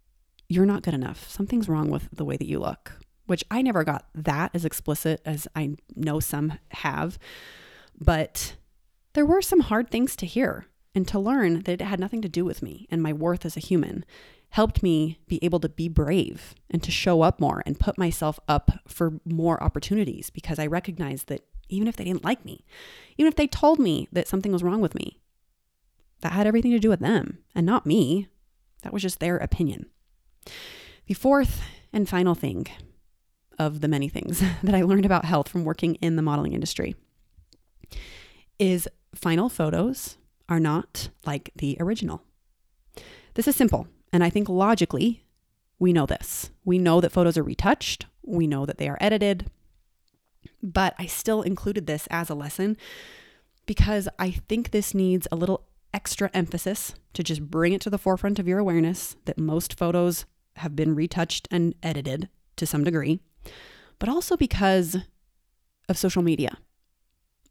you're 0.49 0.65
not 0.65 0.83
good 0.83 0.93
enough, 0.93 1.29
something's 1.29 1.69
wrong 1.69 1.89
with 1.89 2.09
the 2.11 2.25
way 2.25 2.37
that 2.37 2.47
you 2.47 2.59
look, 2.59 2.93
which 3.25 3.43
I 3.51 3.61
never 3.61 3.83
got 3.83 4.05
that 4.15 4.51
as 4.53 4.65
explicit 4.65 5.21
as 5.25 5.47
I 5.55 5.75
know 5.95 6.19
some 6.19 6.59
have. 6.71 7.19
But 7.99 8.55
there 9.13 9.25
were 9.25 9.41
some 9.41 9.61
hard 9.61 9.89
things 9.89 10.15
to 10.17 10.25
hear 10.25 10.67
and 10.95 11.07
to 11.07 11.19
learn 11.19 11.61
that 11.61 11.81
it 11.81 11.81
had 11.81 11.99
nothing 11.99 12.21
to 12.21 12.29
do 12.29 12.45
with 12.45 12.61
me 12.61 12.87
and 12.89 13.01
my 13.01 13.13
worth 13.13 13.45
as 13.45 13.57
a 13.57 13.61
human 13.61 14.05
helped 14.49 14.83
me 14.83 15.17
be 15.27 15.43
able 15.43 15.59
to 15.59 15.69
be 15.69 15.87
brave 15.87 16.53
and 16.69 16.83
to 16.83 16.91
show 16.91 17.23
up 17.23 17.39
more 17.39 17.63
and 17.65 17.79
put 17.79 17.97
myself 17.97 18.39
up 18.47 18.71
for 18.87 19.19
more 19.25 19.61
opportunities 19.63 20.29
because 20.29 20.59
I 20.59 20.67
recognized 20.67 21.27
that 21.27 21.43
even 21.69 21.87
if 21.87 21.95
they 21.95 22.03
didn't 22.03 22.23
like 22.23 22.45
me, 22.45 22.63
even 23.17 23.27
if 23.29 23.35
they 23.35 23.47
told 23.47 23.79
me 23.79 24.07
that 24.11 24.27
something 24.27 24.51
was 24.51 24.61
wrong 24.61 24.79
with 24.79 24.93
me, 24.93 25.19
that 26.21 26.33
had 26.33 26.45
everything 26.45 26.71
to 26.71 26.79
do 26.79 26.89
with 26.89 26.99
them 26.99 27.39
and 27.55 27.65
not 27.65 27.85
me. 27.85 28.27
That 28.83 28.93
was 28.93 29.01
just 29.01 29.19
their 29.19 29.37
opinion. 29.37 29.87
The 31.07 31.15
fourth 31.15 31.63
and 31.91 32.07
final 32.07 32.35
thing 32.35 32.67
of 33.57 33.81
the 33.81 33.87
many 33.87 34.07
things 34.07 34.43
that 34.63 34.75
I 34.75 34.83
learned 34.83 35.05
about 35.05 35.25
health 35.25 35.49
from 35.49 35.65
working 35.65 35.95
in 35.95 36.15
the 36.15 36.21
modeling 36.21 36.53
industry 36.53 36.95
is 38.59 38.87
final 39.15 39.49
photos 39.49 40.17
are 40.49 40.59
not 40.59 41.09
like 41.25 41.51
the 41.55 41.77
original. 41.79 42.21
This 43.35 43.47
is 43.47 43.55
simple, 43.55 43.87
and 44.11 44.23
I 44.23 44.29
think 44.29 44.49
logically, 44.49 45.23
we 45.79 45.93
know 45.93 46.05
this. 46.05 46.51
We 46.63 46.77
know 46.77 47.01
that 47.01 47.11
photos 47.11 47.37
are 47.37 47.43
retouched, 47.43 48.05
we 48.21 48.47
know 48.47 48.65
that 48.65 48.77
they 48.77 48.87
are 48.87 48.97
edited, 49.01 49.49
but 50.61 50.93
I 50.97 51.05
still 51.05 51.41
included 51.41 51.87
this 51.87 52.07
as 52.09 52.29
a 52.29 52.35
lesson 52.35 52.77
because 53.65 54.07
I 54.19 54.31
think 54.31 54.71
this 54.71 54.93
needs 54.93 55.27
a 55.31 55.35
little 55.35 55.65
extra 55.93 56.29
emphasis 56.33 56.95
to 57.13 57.23
just 57.23 57.49
bring 57.49 57.73
it 57.73 57.81
to 57.81 57.89
the 57.89 57.97
forefront 57.97 58.39
of 58.39 58.47
your 58.47 58.59
awareness 58.59 59.15
that 59.25 59.37
most 59.37 59.77
photos 59.77 60.25
have 60.57 60.75
been 60.75 60.95
retouched 60.95 61.47
and 61.51 61.75
edited 61.81 62.29
to 62.55 62.65
some 62.65 62.83
degree, 62.83 63.19
but 63.99 64.09
also 64.09 64.37
because 64.37 64.97
of 65.89 65.97
social 65.97 66.21
media 66.21 66.57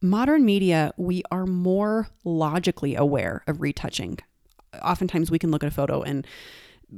modern 0.02 0.44
media, 0.44 0.92
we 0.96 1.22
are 1.30 1.46
more 1.46 2.08
logically 2.24 2.94
aware 2.94 3.42
of 3.46 3.60
retouching. 3.60 4.18
Oftentimes, 4.82 5.30
we 5.30 5.38
can 5.38 5.50
look 5.50 5.62
at 5.62 5.68
a 5.68 5.74
photo 5.74 6.02
and 6.02 6.26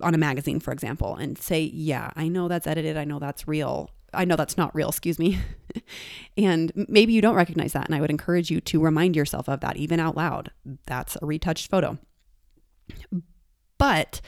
on 0.02 0.14
a 0.14 0.18
magazine, 0.18 0.60
for 0.60 0.72
example, 0.72 1.14
and 1.16 1.38
say, 1.38 1.62
Yeah, 1.62 2.10
I 2.16 2.28
know 2.28 2.48
that's 2.48 2.66
edited. 2.66 2.96
I 2.96 3.04
know 3.04 3.18
that's 3.18 3.46
real. 3.46 3.90
I 4.12 4.24
know 4.24 4.36
that's 4.36 4.56
not 4.56 4.74
real, 4.74 4.88
excuse 4.88 5.18
me. 5.18 5.40
and 6.36 6.72
maybe 6.88 7.12
you 7.12 7.20
don't 7.20 7.34
recognize 7.34 7.72
that. 7.72 7.86
And 7.86 7.94
I 7.94 8.00
would 8.00 8.10
encourage 8.10 8.50
you 8.50 8.60
to 8.62 8.80
remind 8.80 9.16
yourself 9.16 9.48
of 9.48 9.60
that, 9.60 9.76
even 9.76 9.98
out 9.98 10.16
loud. 10.16 10.50
That's 10.86 11.16
a 11.20 11.26
retouched 11.26 11.70
photo. 11.70 11.98
But 13.76 14.20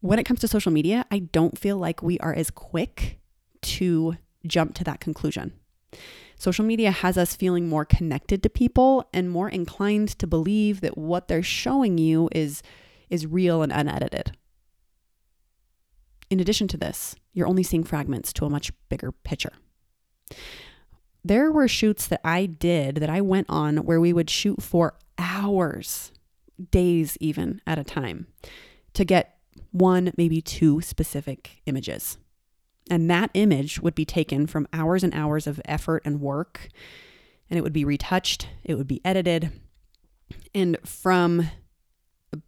when 0.00 0.18
it 0.18 0.24
comes 0.24 0.40
to 0.40 0.48
social 0.48 0.72
media, 0.72 1.04
I 1.10 1.20
don't 1.20 1.58
feel 1.58 1.76
like 1.76 2.02
we 2.02 2.18
are 2.18 2.34
as 2.34 2.50
quick 2.50 3.18
to 3.62 4.16
jump 4.46 4.74
to 4.74 4.84
that 4.84 5.00
conclusion. 5.00 5.52
Social 6.38 6.64
media 6.64 6.92
has 6.92 7.18
us 7.18 7.34
feeling 7.34 7.68
more 7.68 7.84
connected 7.84 8.42
to 8.42 8.48
people 8.48 9.08
and 9.12 9.28
more 9.28 9.48
inclined 9.48 10.16
to 10.20 10.26
believe 10.26 10.80
that 10.80 10.96
what 10.96 11.26
they're 11.26 11.42
showing 11.42 11.98
you 11.98 12.28
is 12.32 12.62
is 13.10 13.26
real 13.26 13.62
and 13.62 13.72
unedited. 13.72 14.36
In 16.30 16.40
addition 16.40 16.68
to 16.68 16.76
this, 16.76 17.16
you're 17.32 17.48
only 17.48 17.62
seeing 17.62 17.84
fragments 17.84 18.32
to 18.34 18.44
a 18.44 18.50
much 18.50 18.70
bigger 18.88 19.12
picture. 19.12 19.52
There 21.24 21.50
were 21.50 21.68
shoots 21.68 22.06
that 22.06 22.20
I 22.22 22.46
did 22.46 22.96
that 22.96 23.10
I 23.10 23.20
went 23.20 23.46
on 23.48 23.78
where 23.78 24.00
we 24.00 24.12
would 24.12 24.30
shoot 24.30 24.62
for 24.62 24.94
hours, 25.16 26.12
days 26.70 27.16
even 27.20 27.60
at 27.66 27.78
a 27.78 27.84
time 27.84 28.26
to 28.94 29.04
get 29.04 29.38
one, 29.72 30.12
maybe 30.16 30.40
two 30.40 30.80
specific 30.80 31.62
images. 31.66 32.18
And 32.90 33.10
that 33.10 33.30
image 33.34 33.80
would 33.80 33.94
be 33.94 34.04
taken 34.04 34.46
from 34.46 34.66
hours 34.72 35.04
and 35.04 35.12
hours 35.14 35.46
of 35.46 35.60
effort 35.64 36.02
and 36.04 36.20
work, 36.20 36.68
and 37.50 37.58
it 37.58 37.62
would 37.62 37.72
be 37.72 37.84
retouched, 37.84 38.48
it 38.64 38.76
would 38.76 38.86
be 38.86 39.00
edited. 39.04 39.52
And 40.54 40.78
from 40.84 41.50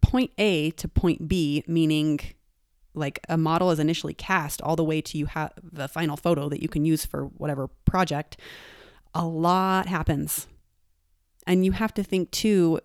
point 0.01 0.31
A 0.37 0.71
to 0.71 0.87
point 0.87 1.27
B, 1.27 1.63
meaning 1.67 2.19
like 2.93 3.19
a 3.29 3.37
model 3.37 3.71
is 3.71 3.79
initially 3.79 4.13
cast 4.13 4.61
all 4.61 4.75
the 4.75 4.83
way 4.83 5.01
to 5.01 5.17
you 5.17 5.25
have 5.27 5.53
the 5.63 5.87
final 5.87 6.17
photo 6.17 6.49
that 6.49 6.61
you 6.61 6.67
can 6.67 6.85
use 6.85 7.05
for 7.05 7.25
whatever 7.25 7.67
project, 7.85 8.37
a 9.13 9.25
lot 9.25 9.87
happens. 9.87 10.47
And 11.47 11.65
you 11.65 11.71
have 11.71 11.93
to 11.95 12.03
think 12.03 12.31
too, 12.31 12.79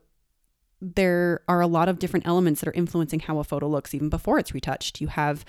there 0.80 1.42
are 1.48 1.60
a 1.60 1.66
lot 1.66 1.88
of 1.88 1.98
different 1.98 2.26
elements 2.26 2.60
that 2.60 2.68
are 2.68 2.72
influencing 2.72 3.20
how 3.20 3.38
a 3.38 3.44
photo 3.44 3.66
looks 3.68 3.94
even 3.94 4.08
before 4.08 4.38
it's 4.38 4.54
retouched. 4.54 5.00
You 5.00 5.08
have 5.08 5.44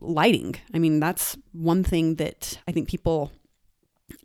lighting. 0.00 0.56
I 0.72 0.78
mean, 0.78 1.00
that's 1.00 1.36
one 1.52 1.84
thing 1.84 2.16
that 2.16 2.58
I 2.68 2.72
think 2.72 2.88
people 2.88 3.32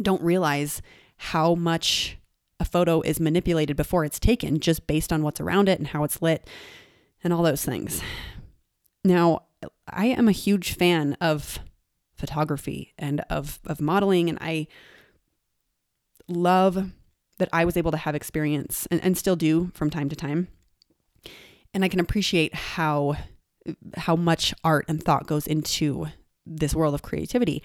don't 0.01 0.21
realize 0.21 0.81
how 1.17 1.55
much 1.55 2.17
a 2.59 2.65
photo 2.65 3.01
is 3.01 3.19
manipulated 3.19 3.77
before 3.77 4.03
it's 4.03 4.19
taken 4.19 4.59
just 4.59 4.88
based 4.88 5.13
on 5.13 5.23
what's 5.23 5.39
around 5.39 5.69
it 5.69 5.79
and 5.79 5.88
how 5.88 6.03
it's 6.03 6.21
lit 6.21 6.47
and 7.23 7.33
all 7.33 7.43
those 7.43 7.63
things. 7.63 8.01
Now, 9.03 9.43
I 9.88 10.07
am 10.07 10.27
a 10.27 10.33
huge 10.33 10.73
fan 10.73 11.15
of 11.21 11.59
photography 12.15 12.93
and 12.97 13.21
of 13.29 13.59
of 13.65 13.79
modeling 13.79 14.27
and 14.27 14.38
I 14.41 14.67
love 16.27 16.91
that 17.38 17.49
I 17.53 17.63
was 17.63 17.77
able 17.77 17.91
to 17.91 17.97
have 17.97 18.13
experience 18.13 18.88
and, 18.91 19.01
and 19.03 19.17
still 19.17 19.38
do 19.38 19.71
from 19.73 19.89
time 19.89 20.09
to 20.09 20.15
time. 20.15 20.49
And 21.73 21.85
I 21.85 21.88
can 21.88 21.99
appreciate 21.99 22.53
how 22.53 23.15
how 23.95 24.15
much 24.15 24.53
art 24.63 24.86
and 24.88 25.03
thought 25.03 25.27
goes 25.27 25.47
into 25.47 26.08
this 26.45 26.73
world 26.75 26.93
of 26.93 27.01
creativity. 27.01 27.62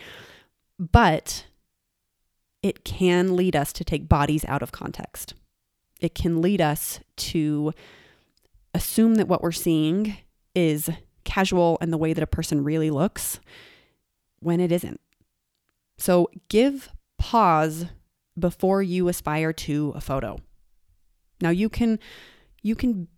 But 0.79 1.47
it 2.63 2.85
can 2.85 3.37
lead 3.37 3.55
us 3.55 3.73
to 3.75 3.85
take 3.85 4.09
bodies 4.09 4.45
out 4.47 4.63
of 4.63 4.73
context. 4.73 5.35
It 6.01 6.15
can 6.15 6.41
lead 6.41 6.61
us 6.61 7.01
to 7.17 7.73
assume 8.73 9.15
that 9.17 9.29
what 9.29 9.43
we're 9.43 9.53
seeing 9.53 10.17
is 10.55 10.91
casual 11.25 11.79
and 11.81 11.93
the 11.93 11.99
way 11.99 12.13
that 12.13 12.23
a 12.23 12.27
person 12.27 12.65
really 12.65 12.91
looks 12.91 13.41
when 14.41 14.61
it 14.61 14.73
isn't. 14.73 15.01
So 15.99 16.29
give 16.49 16.91
pause 17.19 17.87
before 18.39 18.83
you 18.83 19.09
aspire 19.09 19.53
to 19.53 19.93
a 19.95 20.01
photo. 20.01 20.39
Now 21.41 21.51
you 21.51 21.69
can 21.69 21.99
you 22.63 22.75
can 22.75 23.09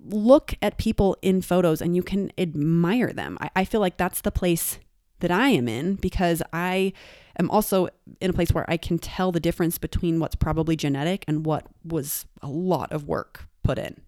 look 0.00 0.54
at 0.62 0.78
people 0.78 1.16
in 1.22 1.42
photos 1.42 1.80
and 1.80 1.94
you 1.96 2.02
can 2.02 2.32
admire 2.38 3.12
them. 3.12 3.38
I, 3.40 3.50
I 3.56 3.64
feel 3.64 3.80
like 3.80 3.96
that's 3.96 4.20
the 4.20 4.30
place 4.30 4.78
that 5.20 5.30
I 5.30 5.48
am 5.50 5.68
in 5.68 5.94
because 5.94 6.42
I 6.52 6.92
am 7.38 7.50
also 7.50 7.88
in 8.20 8.30
a 8.30 8.32
place 8.32 8.52
where 8.52 8.68
I 8.68 8.76
can 8.76 8.98
tell 8.98 9.32
the 9.32 9.40
difference 9.40 9.78
between 9.78 10.20
what's 10.20 10.36
probably 10.36 10.76
genetic 10.76 11.24
and 11.26 11.44
what 11.44 11.66
was 11.84 12.26
a 12.42 12.48
lot 12.48 12.92
of 12.92 13.04
work 13.04 13.46
put 13.62 13.78
in. 13.78 14.00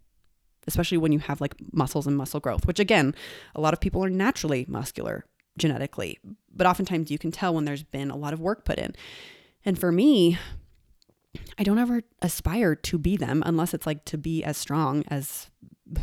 Especially 0.66 0.98
when 0.98 1.12
you 1.12 1.18
have 1.18 1.40
like 1.40 1.54
muscles 1.72 2.06
and 2.06 2.16
muscle 2.16 2.40
growth, 2.40 2.66
which 2.66 2.78
again, 2.78 3.14
a 3.54 3.60
lot 3.60 3.74
of 3.74 3.80
people 3.80 4.04
are 4.04 4.10
naturally 4.10 4.66
muscular 4.68 5.24
genetically, 5.58 6.18
but 6.54 6.66
oftentimes 6.66 7.10
you 7.10 7.18
can 7.18 7.32
tell 7.32 7.54
when 7.54 7.64
there's 7.64 7.82
been 7.82 8.10
a 8.10 8.16
lot 8.16 8.32
of 8.32 8.40
work 8.40 8.64
put 8.64 8.78
in. 8.78 8.94
And 9.64 9.78
for 9.78 9.90
me, 9.90 10.38
I 11.58 11.62
don't 11.62 11.78
ever 11.78 12.02
aspire 12.22 12.74
to 12.74 12.98
be 12.98 13.16
them 13.16 13.42
unless 13.44 13.74
it's 13.74 13.86
like 13.86 14.04
to 14.06 14.18
be 14.18 14.42
as 14.44 14.56
strong 14.56 15.04
as 15.08 15.49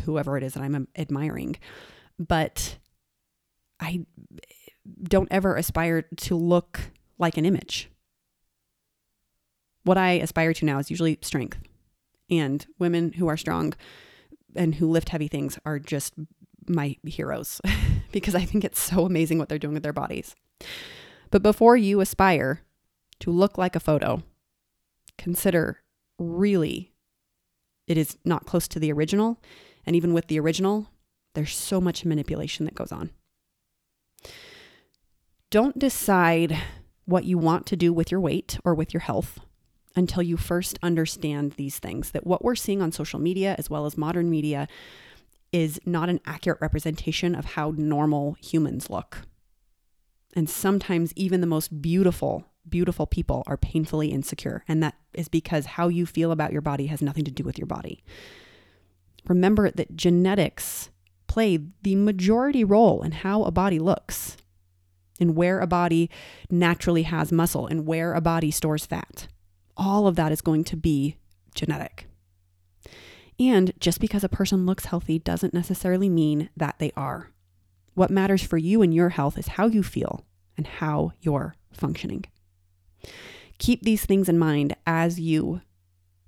whoever 0.06 0.38
it 0.38 0.44
is 0.44 0.54
that 0.54 0.64
I'm 0.64 0.88
admiring. 0.98 1.58
But 2.20 2.78
I 3.80 4.06
don't 5.04 5.28
ever 5.32 5.56
aspire 5.56 6.04
to 6.18 6.36
look 6.36 6.80
like 7.18 7.38
an 7.38 7.46
image. 7.46 7.90
What 9.84 9.98
I 9.98 10.14
aspire 10.14 10.54
to 10.54 10.66
now 10.66 10.80
is 10.80 10.90
usually 10.90 11.20
strength. 11.22 11.58
And 12.30 12.66
women 12.78 13.14
who 13.14 13.28
are 13.28 13.38
strong 13.38 13.74
and 14.56 14.76
who 14.76 14.90
lift 14.90 15.10
heavy 15.10 15.28
things 15.28 15.58
are 15.66 15.80
just 15.80 16.14
my 16.68 16.98
heroes 17.06 17.62
because 18.12 18.36
I 18.36 18.44
think 18.44 18.66
it's 18.66 18.82
so 18.82 19.06
amazing 19.06 19.38
what 19.38 19.48
they're 19.48 19.58
doing 19.58 19.74
with 19.74 19.84
their 19.84 19.94
bodies. 19.94 20.36
But 21.32 21.44
before 21.44 21.78
you 21.78 22.02
aspire 22.02 22.62
to 23.20 23.32
look 23.32 23.58
like 23.58 23.76
a 23.76 23.82
photo, 23.82 24.24
consider 25.18 25.82
really 26.20 26.94
it 27.88 27.98
is 27.98 28.18
not 28.26 28.46
close 28.46 28.68
to 28.70 28.80
the 28.80 28.92
original 28.92 29.42
and 29.88 29.96
even 29.96 30.14
with 30.14 30.28
the 30.28 30.40
original, 30.40 30.90
there's 31.34 31.56
so 31.56 31.80
much 31.80 32.06
manipulation 32.06 32.66
that 32.66 32.76
goes 32.76 32.92
on. 32.92 33.10
Don't 35.50 35.80
decide 35.80 36.58
what 37.06 37.24
you 37.24 37.38
want 37.38 37.66
to 37.68 37.78
do 37.78 37.94
with 37.94 38.12
your 38.12 38.20
weight 38.20 38.60
or 38.66 38.76
with 38.76 38.94
your 38.94 39.02
health 39.02 39.40
until 39.96 40.22
you 40.22 40.36
first 40.36 40.78
understand 40.84 41.54
these 41.54 41.80
things 41.80 42.12
that 42.12 42.28
what 42.28 42.44
we're 42.44 42.54
seeing 42.54 42.82
on 42.82 42.92
social 42.92 43.18
media 43.18 43.56
as 43.58 43.70
well 43.70 43.86
as 43.86 43.98
modern 43.98 44.30
media 44.30 44.68
is 45.54 45.80
not 45.86 46.10
an 46.10 46.20
accurate 46.26 46.60
representation 46.60 47.34
of 47.34 47.46
how 47.46 47.74
normal 47.78 48.36
humans 48.42 48.90
look. 48.90 49.22
And 50.36 50.50
sometimes 50.50 51.14
even 51.16 51.40
the 51.40 51.48
most 51.48 51.82
beautiful, 51.82 52.46
beautiful 52.68 53.08
people 53.08 53.44
are 53.48 53.56
painfully 53.56 54.10
insecure. 54.10 54.66
And 54.68 54.84
that 54.84 54.96
is 55.14 55.30
because 55.30 55.66
how 55.66 55.88
you 55.88 56.06
feel 56.06 56.34
about 56.34 56.52
your 56.52 56.62
body 56.62 56.88
has 56.88 57.02
nothing 57.02 57.24
to 57.24 57.32
do 57.32 57.46
with 57.46 57.58
your 57.58 57.68
body. 57.68 58.04
Remember 59.28 59.70
that 59.72 59.96
genetics 59.96 60.90
play 61.28 61.60
the 61.82 61.96
majority 61.96 62.64
role 62.64 63.02
in 63.02 63.12
how 63.12 63.44
a 63.44 63.52
body 63.52 63.80
looks, 63.80 64.38
in 65.20 65.36
where 65.36 65.60
a 65.60 65.68
body 65.68 66.10
naturally 66.50 67.04
has 67.04 67.32
muscle, 67.32 67.68
and 67.68 67.86
where 67.86 68.14
a 68.14 68.22
body 68.22 68.52
stores 68.52 68.86
fat. 68.86 69.28
All 69.76 70.08
of 70.08 70.16
that 70.16 70.32
is 70.32 70.42
going 70.42 70.64
to 70.66 70.78
be 70.78 71.18
genetic. 71.54 72.08
And 73.40 73.74
just 73.80 74.00
because 74.00 74.24
a 74.24 74.30
person 74.30 74.66
looks 74.66 74.86
healthy 74.86 75.20
doesn't 75.20 75.54
necessarily 75.54 76.10
mean 76.10 76.50
that 76.58 76.80
they 76.80 76.92
are. 76.96 77.32
What 77.94 78.10
matters 78.10 78.44
for 78.44 78.58
you 78.58 78.82
and 78.82 78.94
your 78.94 79.10
health 79.10 79.38
is 79.38 79.50
how 79.50 79.68
you 79.68 79.84
feel 79.84 80.26
and 80.56 80.66
how 80.66 81.12
you're 81.22 81.56
functioning. 81.72 82.26
Keep 83.60 83.84
these 83.84 84.06
things 84.06 84.30
in 84.30 84.40
mind 84.40 84.76
as 84.86 85.20
you 85.20 85.62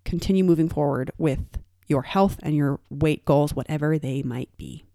continue 0.04 0.44
moving 0.44 0.70
forward 0.70 1.12
with 1.18 1.40
your 1.90 2.04
health 2.04 2.40
and 2.42 2.56
your 2.56 2.80
weight 2.90 3.26
goals, 3.26 3.54
whatever 3.54 4.00
they 4.00 4.24
might 4.24 4.56
be. 4.56 4.86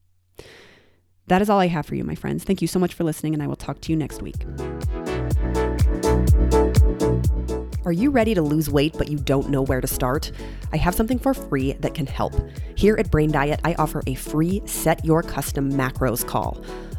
That 1.26 1.42
is 1.42 1.50
all 1.50 1.58
I 1.58 1.66
have 1.66 1.84
for 1.84 1.94
you, 1.94 2.04
my 2.04 2.14
friends. 2.14 2.44
Thank 2.44 2.62
you 2.62 2.68
so 2.68 2.78
much 2.78 2.94
for 2.94 3.04
listening, 3.04 3.34
and 3.34 3.42
I 3.42 3.46
will 3.46 3.56
talk 3.56 3.80
to 3.82 3.92
you 3.92 3.96
next 3.96 4.22
week. 4.22 4.46
Are 7.84 7.92
you 7.92 8.10
ready 8.10 8.34
to 8.34 8.40
lose 8.40 8.70
weight 8.70 8.94
but 8.96 9.10
you 9.10 9.18
don't 9.18 9.50
know 9.50 9.62
where 9.62 9.80
to 9.80 9.86
start? 9.86 10.32
I 10.72 10.78
have 10.78 10.94
something 10.94 11.18
for 11.18 11.34
free 11.34 11.72
that 11.74 11.94
can 11.94 12.06
help. 12.06 12.34
Here 12.76 12.96
at 12.96 13.10
Brain 13.10 13.30
Diet, 13.30 13.60
I 13.64 13.74
offer 13.74 14.02
a 14.06 14.14
free 14.14 14.62
Set 14.64 15.04
Your 15.04 15.22
Custom 15.22 15.72
Macros 15.72 16.26
call. 16.26 16.62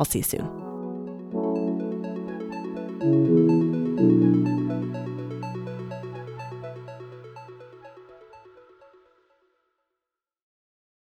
I'll 0.00 0.06
see 0.06 0.20
you 0.20 0.24
soon. 0.24 0.60